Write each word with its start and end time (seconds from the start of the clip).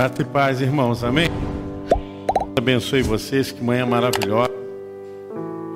Graça 0.00 0.22
e 0.22 0.24
paz, 0.24 0.60
irmãos. 0.62 1.04
Amém? 1.04 1.28
Abençoe 2.56 3.02
vocês. 3.02 3.52
Que 3.52 3.62
manhã 3.62 3.84
maravilhosa. 3.84 4.50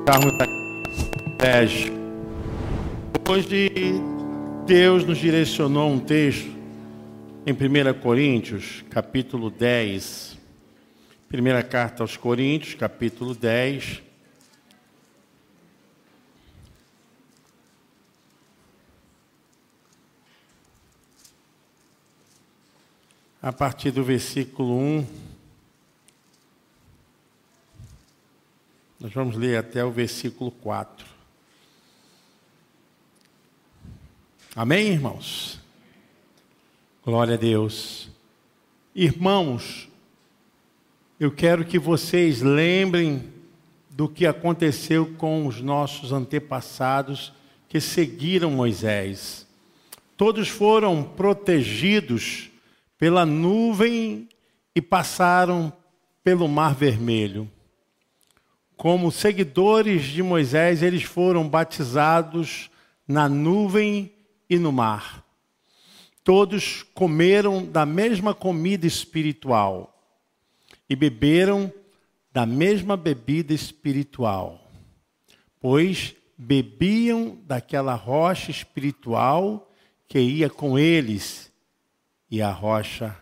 Carmo 0.06 0.30
está 0.30 0.46
Hoje 3.30 4.00
Deus 4.64 5.04
nos 5.04 5.18
direcionou 5.18 5.90
um 5.90 5.98
texto 5.98 6.48
em 7.44 7.52
1 7.52 8.00
Coríntios, 8.00 8.82
capítulo 8.88 9.50
10. 9.50 10.38
Primeira 11.28 11.62
carta 11.62 12.02
aos 12.02 12.16
Coríntios, 12.16 12.72
capítulo 12.72 13.34
10. 13.34 14.03
A 23.44 23.52
partir 23.52 23.90
do 23.90 24.02
versículo 24.02 24.74
1. 24.74 25.06
Nós 28.98 29.12
vamos 29.12 29.36
ler 29.36 29.58
até 29.58 29.84
o 29.84 29.90
versículo 29.90 30.50
4. 30.50 31.04
Amém, 34.56 34.88
irmãos? 34.88 35.60
Glória 37.04 37.34
a 37.34 37.36
Deus. 37.36 38.08
Irmãos, 38.94 39.90
eu 41.20 41.30
quero 41.30 41.66
que 41.66 41.78
vocês 41.78 42.40
lembrem 42.40 43.30
do 43.90 44.08
que 44.08 44.24
aconteceu 44.24 45.14
com 45.18 45.46
os 45.46 45.60
nossos 45.60 46.12
antepassados 46.12 47.30
que 47.68 47.78
seguiram 47.78 48.50
Moisés. 48.50 49.46
Todos 50.16 50.48
foram 50.48 51.04
protegidos 51.04 52.53
pela 53.04 53.26
nuvem 53.26 54.26
e 54.74 54.80
passaram 54.80 55.70
pelo 56.22 56.48
Mar 56.48 56.74
Vermelho. 56.74 57.50
Como 58.78 59.12
seguidores 59.12 60.04
de 60.04 60.22
Moisés, 60.22 60.82
eles 60.82 61.02
foram 61.02 61.46
batizados 61.46 62.70
na 63.06 63.28
nuvem 63.28 64.10
e 64.48 64.58
no 64.58 64.72
mar. 64.72 65.22
Todos 66.24 66.82
comeram 66.94 67.66
da 67.66 67.84
mesma 67.84 68.32
comida 68.32 68.86
espiritual 68.86 70.02
e 70.88 70.96
beberam 70.96 71.70
da 72.32 72.46
mesma 72.46 72.96
bebida 72.96 73.52
espiritual, 73.52 74.72
pois 75.60 76.16
bebiam 76.38 77.36
daquela 77.44 77.94
rocha 77.94 78.50
espiritual 78.50 79.70
que 80.08 80.18
ia 80.18 80.48
com 80.48 80.78
eles 80.78 81.52
e 82.34 82.42
a 82.42 82.50
rocha 82.50 83.16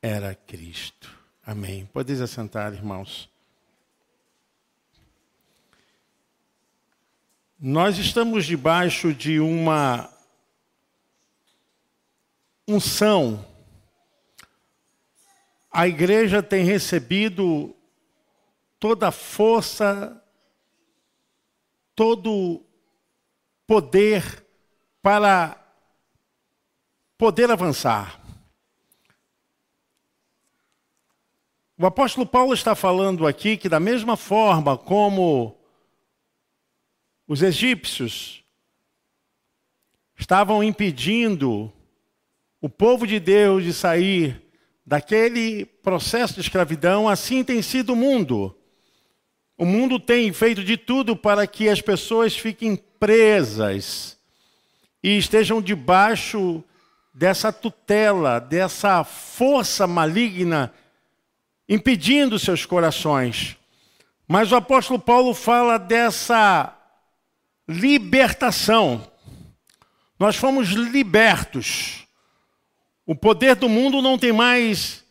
era 0.00 0.32
Cristo. 0.32 1.10
Amém. 1.44 1.84
Podeis 1.92 2.20
assentar, 2.20 2.72
irmãos. 2.72 3.28
Nós 7.58 7.98
estamos 7.98 8.46
debaixo 8.46 9.12
de 9.12 9.40
uma 9.40 10.08
unção. 12.68 13.44
A 15.68 15.88
igreja 15.88 16.40
tem 16.40 16.64
recebido 16.64 17.74
toda 18.78 19.08
a 19.08 19.12
força, 19.12 20.22
todo 21.96 22.64
poder 23.66 24.46
para 25.02 25.60
poder 27.18 27.50
avançar. 27.50 28.24
O 31.78 31.84
apóstolo 31.84 32.24
Paulo 32.24 32.54
está 32.54 32.74
falando 32.74 33.26
aqui 33.26 33.54
que, 33.54 33.68
da 33.68 33.78
mesma 33.78 34.16
forma 34.16 34.78
como 34.78 35.54
os 37.28 37.42
egípcios 37.42 38.42
estavam 40.18 40.64
impedindo 40.64 41.70
o 42.62 42.68
povo 42.70 43.06
de 43.06 43.20
Deus 43.20 43.62
de 43.62 43.74
sair 43.74 44.42
daquele 44.86 45.66
processo 45.66 46.34
de 46.34 46.40
escravidão, 46.40 47.06
assim 47.06 47.44
tem 47.44 47.60
sido 47.60 47.92
o 47.92 47.96
mundo. 47.96 48.56
O 49.58 49.66
mundo 49.66 50.00
tem 50.00 50.32
feito 50.32 50.64
de 50.64 50.78
tudo 50.78 51.14
para 51.14 51.46
que 51.46 51.68
as 51.68 51.82
pessoas 51.82 52.34
fiquem 52.34 52.74
presas 52.74 54.18
e 55.02 55.18
estejam 55.18 55.60
debaixo 55.60 56.64
dessa 57.12 57.52
tutela, 57.52 58.38
dessa 58.38 59.04
força 59.04 59.86
maligna 59.86 60.72
impedindo 61.68 62.38
seus 62.38 62.64
corações. 62.64 63.56
Mas 64.28 64.52
o 64.52 64.56
apóstolo 64.56 64.98
Paulo 64.98 65.34
fala 65.34 65.78
dessa 65.78 66.76
libertação. 67.68 69.06
Nós 70.18 70.36
fomos 70.36 70.68
libertos. 70.68 72.06
O 73.04 73.14
poder 73.14 73.54
do 73.56 73.68
mundo 73.68 74.02
não 74.02 74.18
tem 74.18 74.32
mais 74.32 75.04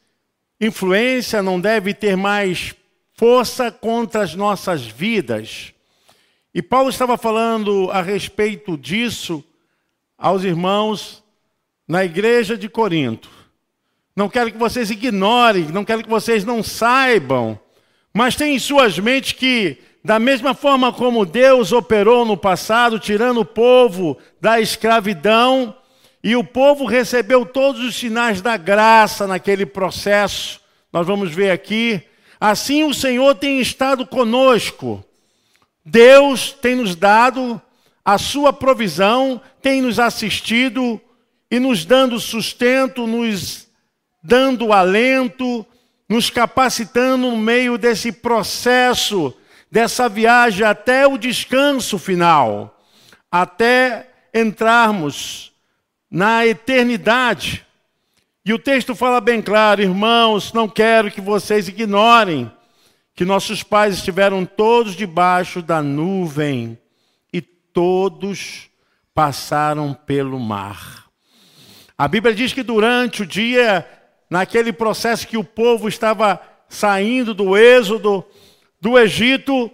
influência, 0.59 1.41
não 1.41 1.59
deve 1.59 1.93
ter 1.93 2.15
mais 2.15 2.73
força 3.13 3.71
contra 3.71 4.23
as 4.23 4.35
nossas 4.35 4.85
vidas. 4.85 5.73
E 6.53 6.61
Paulo 6.61 6.89
estava 6.89 7.17
falando 7.17 7.89
a 7.91 8.01
respeito 8.01 8.77
disso 8.77 9.43
aos 10.17 10.43
irmãos 10.43 11.23
na 11.87 12.03
igreja 12.03 12.57
de 12.57 12.67
Corinto. 12.67 13.29
Não 14.15 14.29
quero 14.29 14.51
que 14.51 14.57
vocês 14.57 14.89
ignorem, 14.89 15.65
não 15.65 15.83
quero 15.83 16.01
que 16.01 16.09
vocês 16.09 16.45
não 16.45 16.63
saibam, 16.63 17.59
mas 18.13 18.35
tem 18.35 18.55
em 18.55 18.59
suas 18.59 18.97
mentes 18.97 19.33
que, 19.33 19.77
da 20.01 20.17
mesma 20.19 20.53
forma 20.53 20.93
como 20.93 21.25
Deus 21.25 21.73
operou 21.73 22.23
no 22.23 22.37
passado, 22.37 22.97
tirando 22.97 23.41
o 23.41 23.45
povo 23.45 24.17
da 24.39 24.61
escravidão, 24.61 25.75
e 26.23 26.33
o 26.35 26.43
povo 26.43 26.85
recebeu 26.85 27.45
todos 27.45 27.83
os 27.83 27.95
sinais 27.95 28.41
da 28.41 28.55
graça 28.55 29.27
naquele 29.27 29.65
processo, 29.65 30.61
nós 30.93 31.05
vamos 31.05 31.31
ver 31.31 31.51
aqui, 31.51 32.01
assim 32.39 32.85
o 32.85 32.93
Senhor 32.93 33.35
tem 33.35 33.59
estado 33.59 34.07
conosco. 34.07 35.03
Deus 35.85 36.53
tem 36.53 36.73
nos 36.75 36.95
dado 36.95 37.61
a 38.03 38.17
sua 38.17 38.53
provisão, 38.53 39.41
tem 39.61 39.81
nos 39.81 39.99
assistido 39.99 41.01
e 41.51 41.59
nos 41.59 41.83
dando 41.83 42.19
sustento, 42.19 43.05
nos 43.05 43.64
dando 44.25 44.73
alento, 44.73 45.63
nos 46.09 46.31
capacitando 46.31 47.29
no 47.29 47.37
meio 47.37 47.77
desse 47.77 48.11
processo, 48.11 49.31
dessa 49.71 50.09
viagem 50.09 50.65
até 50.65 51.05
o 51.05 51.17
descanso 51.17 51.99
final, 51.99 52.81
até 53.31 54.09
entrarmos 54.33 55.53
na 56.09 56.45
eternidade. 56.45 57.63
E 58.43 58.51
o 58.51 58.59
texto 58.59 58.95
fala 58.95 59.21
bem 59.21 59.41
claro, 59.41 59.81
irmãos, 59.81 60.51
não 60.53 60.67
quero 60.67 61.11
que 61.11 61.21
vocês 61.21 61.67
ignorem 61.67 62.51
que 63.13 63.23
nossos 63.23 63.61
pais 63.61 63.95
estiveram 63.95 64.43
todos 64.43 64.95
debaixo 64.95 65.61
da 65.61 65.81
nuvem 65.83 66.77
e 67.31 67.41
todos 67.41 68.69
passaram 69.13 69.93
pelo 69.93 70.39
mar. 70.39 71.05
A 71.97 72.07
Bíblia 72.07 72.35
diz 72.35 72.51
que 72.51 72.61
durante 72.61 73.21
o 73.21 73.25
dia 73.25 73.87
naquele 74.29 74.73
processo 74.73 75.27
que 75.27 75.37
o 75.37 75.43
povo 75.43 75.87
estava 75.87 76.41
saindo 76.67 77.33
do 77.33 77.55
êxodo 77.57 78.25
do 78.79 78.97
Egito, 78.97 79.71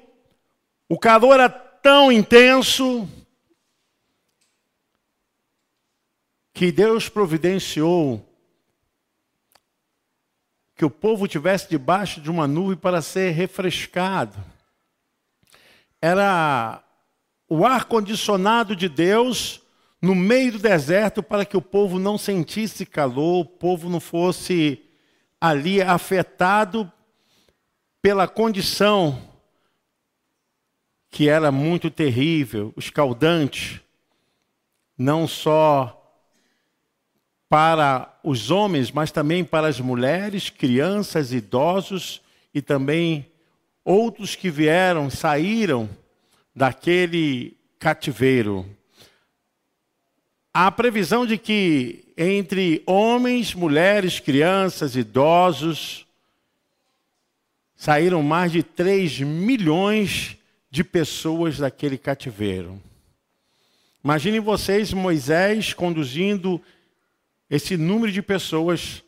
o 0.88 0.98
calor 0.98 1.34
era 1.34 1.50
tão 1.50 2.12
intenso 2.12 3.08
que 6.54 6.72
Deus 6.72 7.10
providenciou 7.10 8.28
que 10.76 10.86
o 10.86 10.90
povo 10.90 11.28
tivesse 11.28 11.70
debaixo 11.70 12.20
de 12.20 12.30
uma 12.32 12.48
nuvem 12.48 12.76
para 12.76 13.02
ser 13.02 13.32
refrescado. 13.32 14.38
Era 16.02 16.84
o 17.48 17.66
ar 17.66 17.86
condicionado 17.86 18.76
de 18.76 18.90
Deus 18.90 19.61
no 20.02 20.16
meio 20.16 20.54
do 20.54 20.60
deserto 20.60 21.22
para 21.22 21.46
que 21.46 21.56
o 21.56 21.62
povo 21.62 22.00
não 22.00 22.18
sentisse 22.18 22.86
calor, 22.86 23.42
o 23.42 23.46
povo 23.46 23.90
não 23.90 24.00
fosse 24.00 24.82
ali 25.40 25.82
afetado 25.82 26.92
pela 28.02 28.28
condição 28.28 29.30
que 31.10 31.28
era 31.28 31.52
muito 31.52 31.92
terrível, 31.92 32.74
escaldante, 32.78 33.84
não 34.98 35.28
só 35.28 35.98
para 37.50 38.18
os 38.24 38.50
homens, 38.50 38.92
mas 38.92 39.12
também 39.12 39.44
para 39.44 39.68
as 39.68 39.80
mulheres, 39.80 40.50
crianças, 40.50 41.34
idosos 41.34 42.22
e 42.54 42.62
também 42.62 43.30
outros 43.84 44.36
que 44.36 44.50
vieram, 44.50 45.10
saíram 45.10 45.90
daquele 46.56 47.58
cativeiro. 47.78 48.66
Há 50.54 50.72
previsão 50.72 51.26
de 51.26 51.38
que 51.38 52.06
entre 52.18 52.84
homens, 52.86 53.54
mulheres, 53.54 54.20
crianças, 54.20 54.96
idosos, 54.96 56.06
saíram 57.76 58.22
mais 58.22 58.52
de 58.52 58.62
3 58.62 59.22
milhões 59.22 60.38
de 60.70 60.84
pessoas 60.84 61.58
daquele 61.58 61.98
cativeiro. 61.98 62.82
Imaginem 64.04 64.40
vocês 64.40 64.94
Moisés 64.94 65.74
conduzindo 65.74 66.62
esse 67.50 67.78
número 67.78 68.12
de 68.12 68.22
pessoas 68.22 69.04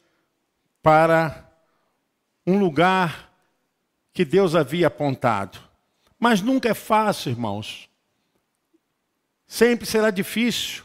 para 0.81 1.49
um 2.45 2.59
lugar 2.59 3.31
que 4.13 4.25
Deus 4.25 4.53
havia 4.53 4.87
apontado. 4.87 5.57
Mas 6.19 6.41
nunca 6.41 6.69
é 6.69 6.73
fácil, 6.73 7.31
irmãos. 7.31 7.89
Sempre 9.47 9.85
será 9.85 10.11
difícil. 10.11 10.83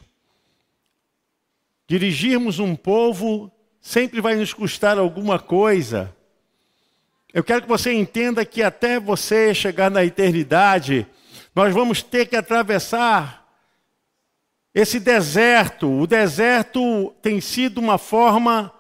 Dirigirmos 1.89 2.59
um 2.59 2.77
povo 2.77 3.51
sempre 3.81 4.21
vai 4.21 4.37
nos 4.37 4.53
custar 4.53 4.99
alguma 4.99 5.39
coisa. 5.39 6.15
Eu 7.33 7.43
quero 7.43 7.63
que 7.63 7.69
você 7.69 7.95
entenda 7.95 8.45
que 8.45 8.63
até 8.63 9.01
você 9.01 9.55
chegar 9.55 9.91
na 9.91 10.05
eternidade, 10.05 11.07
nós 11.55 11.73
vamos 11.73 12.03
ter 12.03 12.27
que 12.27 12.37
atravessar 12.37 13.49
esse 14.75 15.01
deserto. 15.01 15.91
O 15.91 16.07
deserto 16.07 17.15
tem 17.23 17.41
sido 17.41 17.79
uma 17.79 17.97
forma 17.97 18.71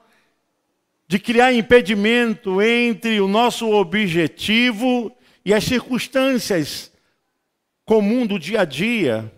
de 1.06 1.18
criar 1.18 1.54
impedimento 1.54 2.60
entre 2.60 3.22
o 3.22 3.26
nosso 3.26 3.70
objetivo 3.70 5.10
e 5.42 5.54
as 5.54 5.64
circunstâncias 5.64 6.92
comum 7.86 8.26
do 8.26 8.38
dia 8.38 8.60
a 8.60 8.64
dia. 8.66 9.32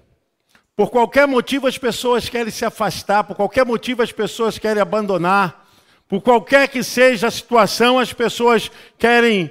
Por 0.80 0.90
qualquer 0.90 1.26
motivo 1.26 1.66
as 1.66 1.76
pessoas 1.76 2.30
querem 2.30 2.50
se 2.50 2.64
afastar, 2.64 3.24
por 3.24 3.36
qualquer 3.36 3.66
motivo 3.66 4.02
as 4.02 4.12
pessoas 4.12 4.58
querem 4.58 4.80
abandonar, 4.80 5.68
por 6.08 6.22
qualquer 6.22 6.68
que 6.68 6.82
seja 6.82 7.26
a 7.26 7.30
situação 7.30 7.98
as 7.98 8.14
pessoas 8.14 8.70
querem 8.96 9.50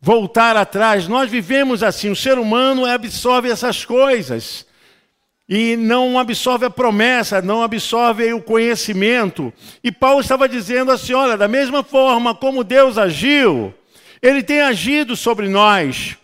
voltar 0.00 0.56
atrás. 0.56 1.06
Nós 1.06 1.30
vivemos 1.30 1.80
assim, 1.84 2.10
o 2.10 2.16
ser 2.16 2.40
humano 2.40 2.84
absorve 2.86 3.50
essas 3.50 3.84
coisas 3.84 4.66
e 5.48 5.76
não 5.76 6.18
absorve 6.18 6.66
a 6.66 6.70
promessa, 6.70 7.40
não 7.40 7.62
absorve 7.62 8.32
o 8.32 8.42
conhecimento. 8.42 9.52
E 9.80 9.92
Paulo 9.92 10.22
estava 10.22 10.48
dizendo 10.48 10.90
assim: 10.90 11.12
olha, 11.12 11.36
da 11.36 11.46
mesma 11.46 11.84
forma 11.84 12.34
como 12.34 12.64
Deus 12.64 12.98
agiu, 12.98 13.72
ele 14.20 14.42
tem 14.42 14.60
agido 14.60 15.14
sobre 15.14 15.48
nós. 15.48 16.18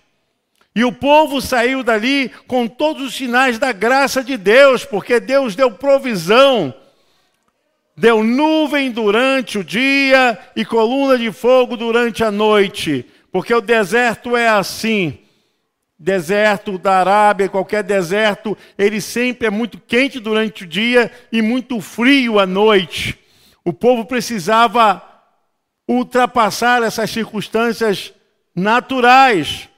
E 0.74 0.84
o 0.84 0.92
povo 0.92 1.40
saiu 1.40 1.82
dali 1.82 2.30
com 2.46 2.66
todos 2.66 3.04
os 3.04 3.14
sinais 3.14 3.58
da 3.58 3.72
graça 3.72 4.22
de 4.22 4.36
Deus, 4.36 4.84
porque 4.84 5.18
Deus 5.18 5.54
deu 5.54 5.70
provisão. 5.70 6.72
Deu 7.96 8.22
nuvem 8.22 8.90
durante 8.90 9.58
o 9.58 9.64
dia 9.64 10.38
e 10.54 10.64
coluna 10.64 11.18
de 11.18 11.32
fogo 11.32 11.76
durante 11.76 12.22
a 12.22 12.30
noite, 12.30 13.04
porque 13.32 13.52
o 13.52 13.60
deserto 13.60 14.36
é 14.36 14.48
assim 14.48 15.18
deserto 16.00 16.78
da 16.78 16.98
Arábia, 16.98 17.50
qualquer 17.50 17.82
deserto, 17.82 18.56
ele 18.78 19.02
sempre 19.02 19.46
é 19.46 19.50
muito 19.50 19.78
quente 19.78 20.18
durante 20.18 20.64
o 20.64 20.66
dia 20.66 21.12
e 21.30 21.42
muito 21.42 21.78
frio 21.82 22.38
à 22.38 22.46
noite. 22.46 23.18
O 23.62 23.70
povo 23.70 24.06
precisava 24.06 25.02
ultrapassar 25.86 26.82
essas 26.82 27.10
circunstâncias 27.10 28.14
naturais. 28.56 29.68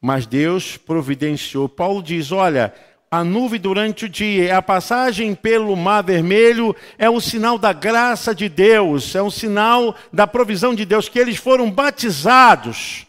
Mas 0.00 0.26
Deus 0.26 0.76
providenciou. 0.76 1.68
Paulo 1.68 2.02
diz: 2.02 2.30
olha, 2.30 2.72
a 3.10 3.24
nuvem 3.24 3.58
durante 3.58 4.04
o 4.04 4.08
dia, 4.08 4.56
a 4.56 4.62
passagem 4.62 5.34
pelo 5.34 5.74
Mar 5.74 6.02
Vermelho 6.02 6.76
é 6.98 7.08
um 7.08 7.20
sinal 7.20 7.58
da 7.58 7.72
graça 7.72 8.34
de 8.34 8.48
Deus, 8.48 9.14
é 9.14 9.22
um 9.22 9.30
sinal 9.30 9.94
da 10.12 10.26
provisão 10.26 10.74
de 10.74 10.84
Deus, 10.84 11.08
que 11.08 11.18
eles 11.18 11.36
foram 11.36 11.70
batizados. 11.70 13.06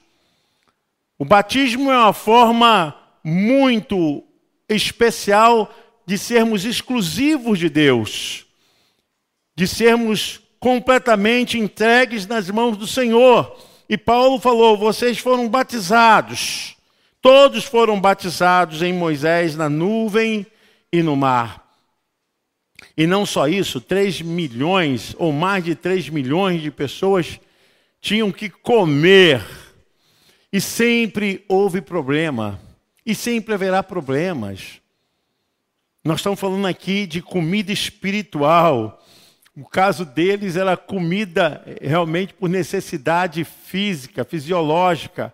O 1.18 1.26
batismo 1.26 1.92
é 1.92 1.98
uma 1.98 2.14
forma 2.14 2.96
muito 3.24 4.24
especial 4.70 5.70
de 6.06 6.18
sermos 6.18 6.64
exclusivos 6.64 7.60
de 7.60 7.70
Deus, 7.70 8.46
de 9.54 9.68
sermos 9.68 10.40
completamente 10.60 11.60
entregues 11.60 12.26
nas 12.26 12.50
mãos 12.50 12.78
do 12.78 12.88
Senhor. 12.88 13.54
E 13.90 13.98
Paulo 13.98 14.40
falou: 14.40 14.78
vocês 14.78 15.18
foram 15.18 15.50
batizados, 15.50 16.78
todos 17.22 17.64
foram 17.64 18.00
batizados 18.00 18.82
em 18.82 18.94
Moisés 18.94 19.56
na 19.56 19.70
nuvem 19.70 20.46
e 20.92 21.02
no 21.02 21.16
mar. 21.16 21.68
E 22.96 23.06
não 23.06 23.26
só 23.26 23.48
isso, 23.48 23.82
3 23.82 24.22
milhões 24.22 25.16
ou 25.18 25.32
mais 25.32 25.64
de 25.64 25.76
3 25.76 26.10
milhões 26.10 26.62
de 26.62 26.72
pessoas 26.72 27.40
tinham 28.02 28.32
que 28.32 28.50
comer 28.50 29.46
e 30.52 30.60
sempre 30.60 31.44
houve 31.48 31.82
problema. 31.82 32.60
E 33.06 33.16
sempre 33.16 33.54
haverá 33.54 33.82
problemas. 33.82 34.80
Nós 36.04 36.20
estamos 36.20 36.40
falando 36.40 36.68
aqui 36.68 37.06
de 37.06 37.22
comida 37.22 37.72
espiritual. 37.72 39.04
O 39.56 39.66
caso 39.66 40.06
deles 40.06 40.56
era 40.56 40.78
comida 40.78 41.64
realmente 41.82 42.34
por 42.34 42.50
necessidade 42.50 43.44
física, 43.44 44.24
fisiológica. 44.24 45.34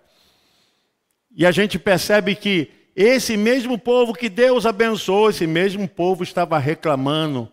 E 1.36 1.46
a 1.46 1.52
gente 1.52 1.78
percebe 1.78 2.34
que 2.34 2.72
esse 2.96 3.36
mesmo 3.36 3.78
povo 3.78 4.14
que 4.14 4.30
Deus 4.30 4.66
abençoou, 4.66 5.30
esse 5.30 5.46
mesmo 5.46 5.86
povo 5.86 6.24
estava 6.24 6.58
reclamando, 6.58 7.52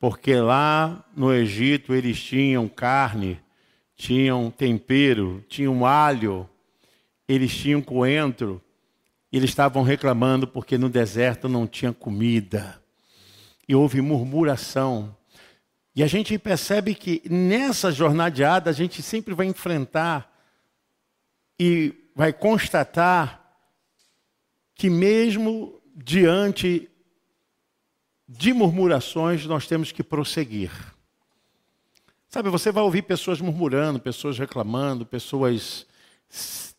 porque 0.00 0.34
lá 0.34 1.04
no 1.14 1.32
Egito 1.32 1.94
eles 1.94 2.20
tinham 2.20 2.68
carne, 2.68 3.40
tinham 3.94 4.50
tempero, 4.50 5.44
tinham 5.48 5.86
alho, 5.86 6.48
eles 7.28 7.54
tinham 7.56 7.80
coentro, 7.80 8.60
e 9.30 9.36
eles 9.36 9.50
estavam 9.50 9.84
reclamando 9.84 10.48
porque 10.48 10.76
no 10.76 10.88
deserto 10.88 11.48
não 11.48 11.68
tinha 11.68 11.92
comida. 11.92 12.82
E 13.68 13.76
houve 13.76 14.00
murmuração. 14.00 15.14
E 15.94 16.02
a 16.02 16.08
gente 16.08 16.36
percebe 16.36 16.96
que 16.96 17.22
nessa 17.30 17.92
jornadeada 17.92 18.70
a 18.70 18.72
gente 18.72 19.02
sempre 19.02 19.34
vai 19.34 19.46
enfrentar 19.46 20.28
e 21.60 21.94
vai 22.14 22.32
constatar 22.32 23.40
que 24.74 24.88
mesmo 24.88 25.80
diante 25.94 26.90
de 28.28 28.52
murmurações 28.52 29.44
nós 29.46 29.66
temos 29.66 29.92
que 29.92 30.02
prosseguir. 30.02 30.70
Sabe, 32.28 32.48
você 32.48 32.70
vai 32.70 32.82
ouvir 32.84 33.02
pessoas 33.02 33.40
murmurando, 33.40 33.98
pessoas 33.98 34.38
reclamando, 34.38 35.04
pessoas 35.04 35.84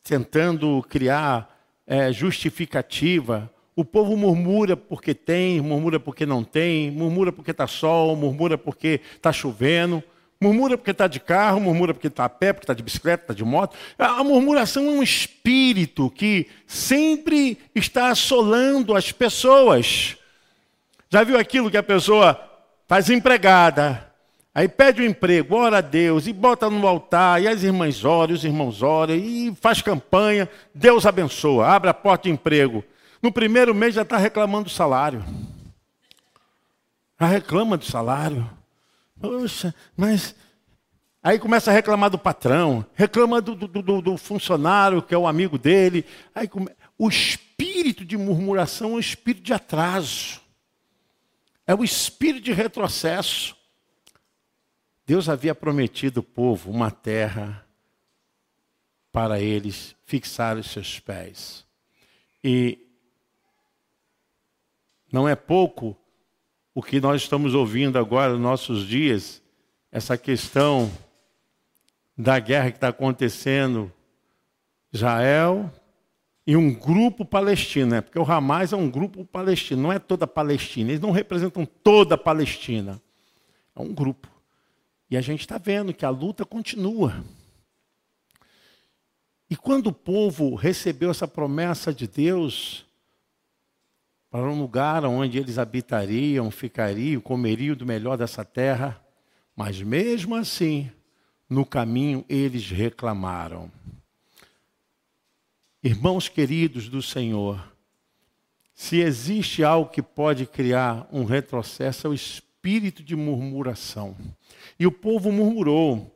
tentando 0.01 0.81
criar 0.89 1.61
é, 1.85 2.11
justificativa. 2.11 3.53
O 3.75 3.83
povo 3.83 4.15
murmura 4.15 4.77
porque 4.77 5.13
tem, 5.13 5.59
murmura 5.59 5.99
porque 5.99 6.25
não 6.25 6.43
tem, 6.43 6.89
murmura 6.89 7.33
porque 7.33 7.51
está 7.51 7.67
sol, 7.67 8.15
murmura 8.15 8.57
porque 8.57 9.01
está 9.15 9.33
chovendo, 9.33 10.01
murmura 10.41 10.77
porque 10.77 10.91
está 10.91 11.07
de 11.07 11.19
carro, 11.19 11.61
murmura 11.61 11.93
porque 11.93 12.07
está 12.07 12.25
a 12.25 12.29
pé, 12.29 12.51
porque 12.51 12.65
está 12.65 12.73
de 12.73 12.81
bicicleta, 12.81 13.23
está 13.23 13.33
de 13.33 13.45
moto. 13.45 13.77
A 13.97 14.23
murmuração 14.23 14.87
é 14.87 14.89
um 14.89 15.03
espírito 15.03 16.09
que 16.09 16.47
sempre 16.65 17.59
está 17.75 18.09
assolando 18.09 18.95
as 18.95 19.11
pessoas. 19.11 20.17
Já 21.09 21.23
viu 21.23 21.37
aquilo 21.37 21.69
que 21.69 21.77
a 21.77 21.83
pessoa 21.83 22.31
está 22.83 22.99
desempregada, 22.99 24.11
Aí 24.53 24.67
pede 24.67 25.01
o 25.01 25.05
um 25.05 25.07
emprego, 25.07 25.55
ora 25.55 25.77
a 25.77 25.81
Deus, 25.81 26.27
e 26.27 26.33
bota 26.33 26.69
no 26.69 26.85
altar, 26.85 27.41
e 27.41 27.47
as 27.47 27.63
irmãs 27.63 28.03
oram, 28.03 28.33
os 28.33 28.43
irmãos 28.43 28.81
oram, 28.83 29.15
e 29.15 29.55
faz 29.55 29.81
campanha, 29.81 30.49
Deus 30.75 31.05
abençoa, 31.05 31.67
abre 31.67 31.89
a 31.89 31.93
porta 31.93 32.23
de 32.23 32.31
emprego. 32.31 32.83
No 33.21 33.31
primeiro 33.31 33.73
mês 33.73 33.95
já 33.95 34.01
está 34.01 34.17
reclamando 34.17 34.65
do 34.65 34.69
salário. 34.69 35.23
Já 37.17 37.27
reclama 37.27 37.77
do 37.77 37.85
salário. 37.85 38.49
Poxa, 39.21 39.73
mas. 39.95 40.35
Aí 41.23 41.37
começa 41.37 41.69
a 41.69 41.73
reclamar 41.73 42.09
do 42.09 42.17
patrão, 42.17 42.83
reclama 42.95 43.39
do, 43.39 43.53
do, 43.53 43.67
do, 43.67 44.01
do 44.01 44.17
funcionário, 44.17 45.03
que 45.03 45.13
é 45.13 45.17
o 45.17 45.27
amigo 45.27 45.55
dele. 45.55 46.03
Aí 46.33 46.47
come... 46.47 46.67
O 46.97 47.09
espírito 47.09 48.03
de 48.03 48.17
murmuração 48.17 48.93
é 48.93 48.95
o 48.95 48.99
espírito 48.99 49.43
de 49.43 49.53
atraso, 49.53 50.41
é 51.67 51.75
o 51.75 51.83
espírito 51.83 52.45
de 52.45 52.53
retrocesso. 52.53 53.55
Deus 55.05 55.29
havia 55.29 55.53
prometido 55.53 56.21
ao 56.21 56.23
povo 56.23 56.71
uma 56.71 56.89
terra 56.89 57.67
para 59.11 59.39
eles 59.39 59.95
fixar 60.05 60.57
os 60.57 60.71
seus 60.71 60.99
pés. 60.99 61.65
E 62.43 62.79
não 65.11 65.27
é 65.27 65.35
pouco 65.35 65.95
o 66.73 66.81
que 66.81 67.01
nós 67.01 67.21
estamos 67.21 67.53
ouvindo 67.53 67.97
agora 67.97 68.33
nos 68.33 68.41
nossos 68.41 68.87
dias, 68.87 69.41
essa 69.91 70.17
questão 70.17 70.91
da 72.17 72.39
guerra 72.39 72.71
que 72.71 72.77
está 72.77 72.89
acontecendo. 72.89 73.91
Israel 74.93 75.71
e 76.45 76.57
um 76.57 76.73
grupo 76.73 77.23
palestino, 77.23 77.91
né? 77.91 78.01
porque 78.01 78.19
o 78.19 78.29
Hamas 78.29 78.73
é 78.73 78.75
um 78.75 78.89
grupo 78.89 79.23
palestino, 79.23 79.81
não 79.81 79.93
é 79.93 79.99
toda 79.99 80.25
a 80.25 80.27
Palestina, 80.27 80.89
eles 80.89 81.01
não 81.01 81.11
representam 81.11 81.65
toda 81.65 82.15
a 82.15 82.17
Palestina, 82.17 83.01
é 83.75 83.81
um 83.81 83.93
grupo. 83.93 84.27
E 85.09 85.15
a 85.15 85.21
gente 85.21 85.41
está 85.41 85.57
vendo 85.57 85.93
que 85.93 86.05
a 86.05 86.09
luta 86.09 86.45
continua. 86.45 87.23
E 89.49 89.55
quando 89.55 89.87
o 89.87 89.93
povo 89.93 90.55
recebeu 90.55 91.11
essa 91.11 91.27
promessa 91.27 91.93
de 91.93 92.07
Deus 92.07 92.85
para 94.31 94.49
um 94.49 94.57
lugar 94.57 95.03
onde 95.03 95.37
eles 95.37 95.57
habitariam, 95.57 96.49
ficariam, 96.49 97.19
comeriam 97.19 97.75
do 97.75 97.85
melhor 97.85 98.17
dessa 98.17 98.45
terra, 98.45 98.99
mas 99.53 99.81
mesmo 99.81 100.35
assim, 100.35 100.89
no 101.49 101.65
caminho 101.65 102.23
eles 102.29 102.71
reclamaram. 102.71 103.69
Irmãos 105.83 106.29
queridos 106.29 106.87
do 106.87 107.01
Senhor, 107.01 107.61
se 108.73 109.01
existe 109.01 109.65
algo 109.65 109.91
que 109.91 110.01
pode 110.01 110.45
criar 110.45 111.05
um 111.11 111.25
retrocesso, 111.25 112.07
é 112.07 112.09
o 112.09 112.13
espírito 112.13 113.03
de 113.03 113.17
murmuração. 113.17 114.15
E 114.79 114.87
o 114.87 114.91
povo 114.93 115.29
murmurou. 115.29 116.09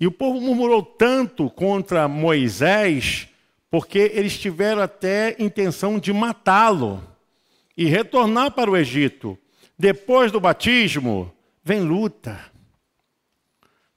E 0.00 0.06
o 0.06 0.10
povo 0.10 0.40
murmurou 0.40 0.82
tanto 0.82 1.48
contra 1.48 2.08
Moisés, 2.08 3.28
porque 3.70 4.10
eles 4.14 4.36
tiveram 4.36 4.82
até 4.82 5.36
intenção 5.38 5.98
de 5.98 6.12
matá-lo 6.12 7.15
e 7.76 7.86
retornar 7.86 8.52
para 8.52 8.70
o 8.70 8.76
Egito. 8.76 9.38
Depois 9.78 10.32
do 10.32 10.40
batismo, 10.40 11.32
vem 11.62 11.80
luta. 11.80 12.40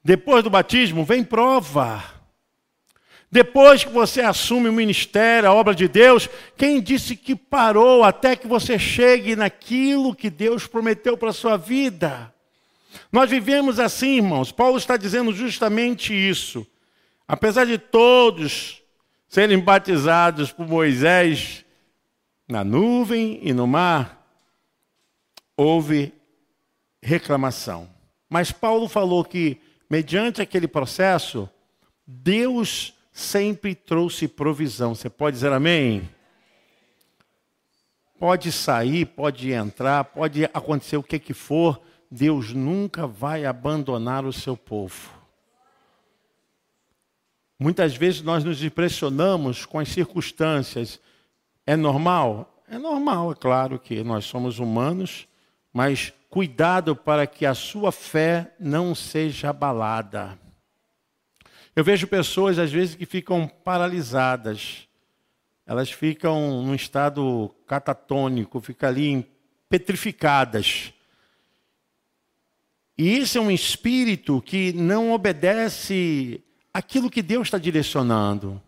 Depois 0.03 0.43
do 0.43 0.49
batismo, 0.49 1.05
vem 1.05 1.23
prova. 1.23 2.03
Depois 3.31 3.83
que 3.83 3.91
você 3.91 4.21
assume 4.21 4.69
o 4.69 4.73
ministério, 4.73 5.47
a 5.47 5.53
obra 5.53 5.75
de 5.75 5.87
Deus, 5.87 6.27
quem 6.57 6.81
disse 6.81 7.15
que 7.15 7.35
parou 7.35 8.03
até 8.03 8.35
que 8.35 8.47
você 8.47 8.79
chegue 8.79 9.35
naquilo 9.35 10.15
que 10.15 10.29
Deus 10.29 10.65
prometeu 10.65 11.15
para 11.15 11.29
a 11.29 11.33
sua 11.33 11.55
vida? 11.55 12.33
Nós 13.11 13.29
vivemos 13.29 13.79
assim, 13.79 14.17
irmãos. 14.17 14.51
Paulo 14.51 14.77
está 14.77 14.97
dizendo 14.97 15.31
justamente 15.31 16.13
isso. 16.13 16.65
Apesar 17.27 17.65
de 17.65 17.77
todos 17.77 18.81
serem 19.27 19.59
batizados 19.59 20.51
por 20.51 20.67
Moisés 20.67 21.63
na 22.49 22.63
nuvem 22.63 23.39
e 23.43 23.53
no 23.53 23.67
mar, 23.67 24.25
houve 25.55 26.11
reclamação. 27.01 27.87
Mas 28.27 28.51
Paulo 28.51 28.89
falou 28.89 29.23
que, 29.23 29.61
mediante 29.87 30.41
aquele 30.41 30.67
processo, 30.67 31.47
Deus 32.05 32.93
sempre 33.11 33.75
trouxe 33.75 34.27
provisão. 34.27 34.95
Você 34.95 35.09
pode 35.09 35.35
dizer 35.35 35.51
amém? 35.51 36.09
Pode 38.17 38.51
sair, 38.51 39.05
pode 39.05 39.51
entrar, 39.51 40.03
pode 40.05 40.45
acontecer 40.45 40.97
o 40.97 41.03
que, 41.03 41.19
que 41.19 41.33
for, 41.33 41.79
Deus 42.09 42.51
nunca 42.51 43.05
vai 43.05 43.45
abandonar 43.45 44.25
o 44.25 44.33
seu 44.33 44.57
povo. 44.57 45.19
Muitas 47.59 47.95
vezes 47.95 48.21
nós 48.21 48.43
nos 48.43 48.63
impressionamos 48.63 49.65
com 49.65 49.79
as 49.79 49.89
circunstâncias. 49.89 50.99
É 51.69 51.75
normal? 51.75 52.63
É 52.67 52.79
normal, 52.79 53.31
é 53.31 53.35
claro 53.35 53.77
que 53.77 54.03
nós 54.03 54.25
somos 54.25 54.57
humanos, 54.57 55.27
mas 55.71 56.11
cuidado 56.27 56.95
para 56.95 57.27
que 57.27 57.45
a 57.45 57.53
sua 57.53 57.91
fé 57.91 58.55
não 58.59 58.95
seja 58.95 59.51
abalada. 59.51 60.39
Eu 61.75 61.83
vejo 61.83 62.07
pessoas, 62.07 62.57
às 62.57 62.71
vezes, 62.71 62.95
que 62.95 63.05
ficam 63.05 63.47
paralisadas. 63.47 64.87
Elas 65.63 65.91
ficam 65.91 66.63
num 66.63 66.73
estado 66.73 67.53
catatônico, 67.67 68.59
ficam 68.59 68.89
ali 68.89 69.31
petrificadas. 69.69 70.91
E 72.97 73.15
isso 73.19 73.37
é 73.37 73.41
um 73.41 73.51
espírito 73.51 74.41
que 74.41 74.73
não 74.73 75.11
obedece 75.11 76.43
aquilo 76.73 77.11
que 77.11 77.21
Deus 77.21 77.45
está 77.45 77.59
direcionando. 77.59 78.59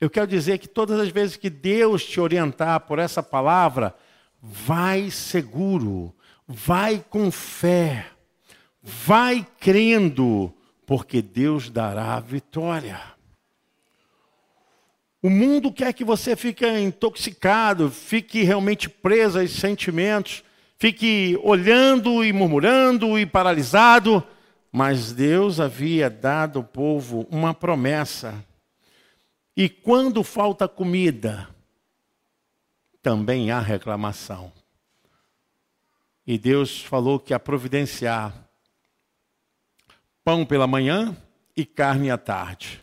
Eu 0.00 0.10
quero 0.10 0.26
dizer 0.26 0.58
que 0.58 0.68
todas 0.68 0.98
as 0.98 1.08
vezes 1.08 1.36
que 1.36 1.48
Deus 1.48 2.04
te 2.04 2.20
orientar 2.20 2.80
por 2.80 2.98
essa 2.98 3.22
palavra, 3.22 3.94
vai 4.42 5.10
seguro, 5.10 6.14
vai 6.46 7.04
com 7.08 7.30
fé, 7.30 8.06
vai 8.82 9.46
crendo, 9.58 10.52
porque 10.86 11.22
Deus 11.22 11.70
dará 11.70 12.16
a 12.16 12.20
vitória. 12.20 13.00
O 15.22 15.30
mundo 15.30 15.72
quer 15.72 15.92
que 15.94 16.04
você 16.04 16.36
fique 16.36 16.66
intoxicado, 16.66 17.90
fique 17.90 18.42
realmente 18.42 18.90
preso 18.90 19.38
a 19.38 19.44
esses 19.44 19.58
sentimentos 19.58 20.44
fique 20.84 21.38
olhando 21.42 22.22
e 22.24 22.32
murmurando 22.32 23.18
e 23.18 23.24
paralisado, 23.24 24.22
mas 24.70 25.12
Deus 25.12 25.60
havia 25.60 26.10
dado 26.10 26.58
ao 26.58 26.64
povo 26.64 27.26
uma 27.30 27.54
promessa. 27.54 28.34
E 29.56 29.68
quando 29.68 30.24
falta 30.24 30.68
comida, 30.68 31.48
também 33.02 33.50
há 33.50 33.60
reclamação. 33.60 34.52
E 36.26 36.38
Deus 36.38 36.82
falou 36.82 37.20
que 37.20 37.32
ia 37.32 37.38
providenciar 37.38 38.34
pão 40.24 40.44
pela 40.44 40.66
manhã 40.66 41.16
e 41.56 41.64
carne 41.66 42.10
à 42.10 42.16
tarde. 42.16 42.82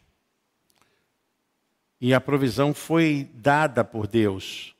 E 1.99 2.13
a 2.13 2.21
provisão 2.21 2.73
foi 2.73 3.29
dada 3.33 3.83
por 3.83 4.07
Deus. 4.07 4.75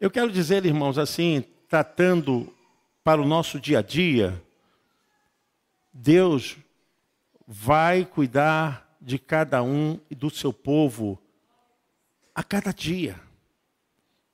Eu 0.00 0.10
quero 0.10 0.30
dizer, 0.30 0.66
irmãos, 0.66 0.98
assim, 0.98 1.44
tratando 1.68 2.52
para 3.02 3.22
o 3.22 3.26
nosso 3.26 3.58
dia 3.58 3.78
a 3.78 3.82
dia, 3.82 4.42
Deus 5.92 6.56
vai 7.46 8.04
cuidar 8.04 8.85
de 9.06 9.20
cada 9.20 9.62
um 9.62 10.00
e 10.10 10.16
do 10.16 10.28
seu 10.28 10.52
povo 10.52 11.16
a 12.34 12.42
cada 12.42 12.72
dia. 12.72 13.20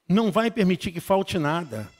Não 0.08 0.32
vai 0.32 0.50
permitir 0.50 0.92
que 0.92 0.98
falte 0.98 1.38
nada. 1.38 1.92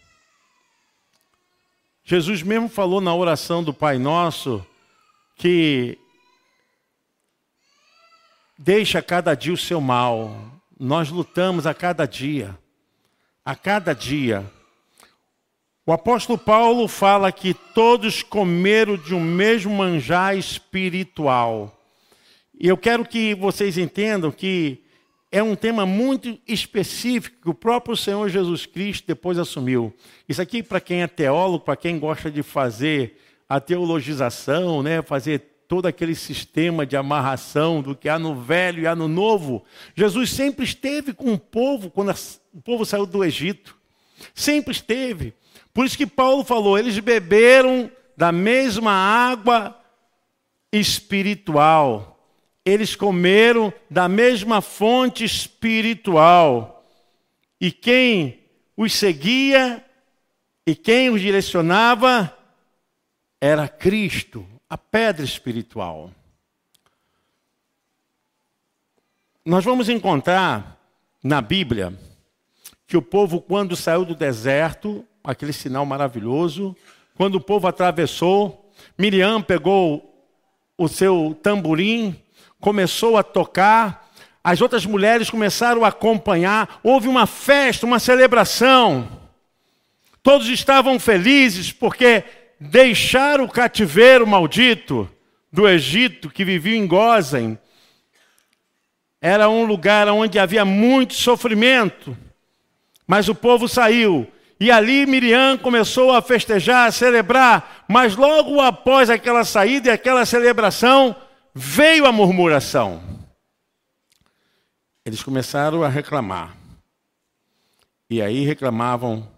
Jesus 2.02 2.42
mesmo 2.42 2.70
falou 2.70 2.98
na 2.98 3.14
oração 3.14 3.62
do 3.62 3.74
Pai 3.74 3.98
Nosso 3.98 4.66
que 5.36 5.98
deixa 8.56 9.00
a 9.00 9.02
cada 9.02 9.34
dia 9.34 9.52
o 9.52 9.58
seu 9.58 9.78
mal. 9.78 10.34
Nós 10.80 11.10
lutamos 11.10 11.66
a 11.66 11.74
cada 11.74 12.06
dia. 12.06 12.58
A 13.44 13.54
cada 13.54 13.94
dia. 13.94 14.50
O 15.84 15.92
apóstolo 15.92 16.38
Paulo 16.38 16.88
fala 16.88 17.30
que 17.30 17.52
todos 17.52 18.22
comeram 18.22 18.96
de 18.96 19.14
um 19.14 19.20
mesmo 19.20 19.74
manjar 19.74 20.38
espiritual. 20.38 21.78
E 22.62 22.68
eu 22.68 22.76
quero 22.76 23.04
que 23.04 23.34
vocês 23.34 23.76
entendam 23.76 24.30
que 24.30 24.84
é 25.32 25.42
um 25.42 25.56
tema 25.56 25.84
muito 25.84 26.38
específico 26.46 27.42
que 27.42 27.50
o 27.50 27.54
próprio 27.54 27.96
Senhor 27.96 28.28
Jesus 28.28 28.66
Cristo 28.66 29.04
depois 29.04 29.36
assumiu. 29.36 29.92
Isso 30.28 30.40
aqui, 30.40 30.62
para 30.62 30.80
quem 30.80 31.02
é 31.02 31.08
teólogo, 31.08 31.64
para 31.64 31.74
quem 31.74 31.98
gosta 31.98 32.30
de 32.30 32.40
fazer 32.40 33.18
a 33.48 33.58
teologização, 33.58 34.80
né, 34.80 35.02
fazer 35.02 35.40
todo 35.66 35.86
aquele 35.86 36.14
sistema 36.14 36.86
de 36.86 36.96
amarração 36.96 37.82
do 37.82 37.96
que 37.96 38.08
há 38.08 38.16
no 38.16 38.40
velho 38.40 38.84
e 38.84 38.86
há 38.86 38.94
no 38.94 39.08
novo, 39.08 39.64
Jesus 39.96 40.30
sempre 40.30 40.64
esteve 40.64 41.12
com 41.12 41.32
o 41.32 41.38
povo 41.38 41.90
quando 41.90 42.14
o 42.54 42.62
povo 42.62 42.86
saiu 42.86 43.06
do 43.06 43.24
Egito. 43.24 43.76
Sempre 44.32 44.70
esteve. 44.70 45.34
Por 45.74 45.84
isso 45.84 45.96
que 45.96 46.06
Paulo 46.06 46.44
falou: 46.44 46.78
eles 46.78 46.96
beberam 47.00 47.90
da 48.16 48.30
mesma 48.30 48.92
água 48.92 49.76
espiritual. 50.72 52.11
Eles 52.64 52.94
comeram 52.94 53.72
da 53.90 54.08
mesma 54.08 54.60
fonte 54.60 55.24
espiritual. 55.24 56.84
E 57.60 57.70
quem 57.70 58.40
os 58.76 58.92
seguia 58.92 59.84
e 60.66 60.74
quem 60.74 61.10
os 61.10 61.20
direcionava 61.20 62.36
era 63.40 63.66
Cristo, 63.68 64.46
a 64.70 64.78
pedra 64.78 65.24
espiritual. 65.24 66.12
Nós 69.44 69.64
vamos 69.64 69.88
encontrar 69.88 70.78
na 71.22 71.40
Bíblia 71.40 71.98
que 72.86 72.96
o 72.96 73.02
povo, 73.02 73.40
quando 73.40 73.74
saiu 73.74 74.04
do 74.04 74.14
deserto, 74.14 75.04
aquele 75.24 75.52
sinal 75.52 75.84
maravilhoso. 75.84 76.76
Quando 77.16 77.36
o 77.36 77.40
povo 77.40 77.66
atravessou, 77.66 78.70
Miriam 78.96 79.42
pegou 79.42 80.14
o 80.78 80.86
seu 80.86 81.36
tamborim, 81.42 82.21
começou 82.62 83.18
a 83.18 83.22
tocar, 83.22 84.10
as 84.42 84.62
outras 84.62 84.86
mulheres 84.86 85.28
começaram 85.28 85.84
a 85.84 85.88
acompanhar, 85.88 86.80
houve 86.82 87.08
uma 87.08 87.26
festa, 87.26 87.84
uma 87.84 87.98
celebração. 87.98 89.06
Todos 90.22 90.48
estavam 90.48 90.98
felizes 90.98 91.70
porque 91.70 92.24
deixaram 92.58 93.44
o 93.44 93.50
cativeiro 93.50 94.26
maldito 94.26 95.06
do 95.52 95.68
Egito 95.68 96.30
que 96.30 96.44
vivia 96.44 96.78
em 96.78 96.86
Gozem 96.86 97.58
era 99.24 99.48
um 99.48 99.64
lugar 99.64 100.08
onde 100.08 100.36
havia 100.36 100.64
muito 100.64 101.14
sofrimento. 101.14 102.16
Mas 103.06 103.28
o 103.28 103.34
povo 103.36 103.68
saiu. 103.68 104.26
E 104.58 104.68
ali 104.68 105.06
Miriam 105.06 105.56
começou 105.56 106.12
a 106.12 106.20
festejar, 106.20 106.88
a 106.88 106.92
celebrar. 106.92 107.84
Mas 107.86 108.16
logo 108.16 108.60
após 108.60 109.08
aquela 109.08 109.44
saída 109.44 109.88
e 109.88 109.92
aquela 109.92 110.26
celebração, 110.26 111.14
veio 111.54 112.06
a 112.06 112.12
murmuração. 112.12 113.02
Eles 115.04 115.22
começaram 115.22 115.82
a 115.82 115.88
reclamar. 115.88 116.56
E 118.08 118.22
aí 118.22 118.44
reclamavam 118.44 119.28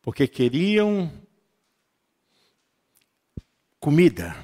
porque 0.00 0.26
queriam 0.26 1.10
comida. 3.80 4.36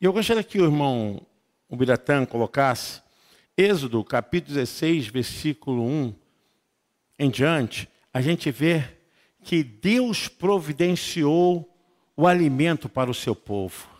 E 0.00 0.04
eu 0.04 0.12
gostaria 0.12 0.44
que 0.44 0.60
o 0.60 0.64
irmão 0.64 1.26
Ubiratã 1.68 2.24
colocasse 2.24 3.02
Êxodo 3.56 4.04
capítulo 4.04 4.54
16, 4.54 5.08
versículo 5.08 5.82
1 5.82 6.14
em 7.18 7.28
diante, 7.28 7.88
a 8.14 8.20
gente 8.20 8.52
vê 8.52 8.84
que 9.42 9.64
Deus 9.64 10.28
providenciou 10.28 11.68
o 12.16 12.28
alimento 12.28 12.88
para 12.88 13.10
o 13.10 13.14
seu 13.14 13.34
povo. 13.34 13.97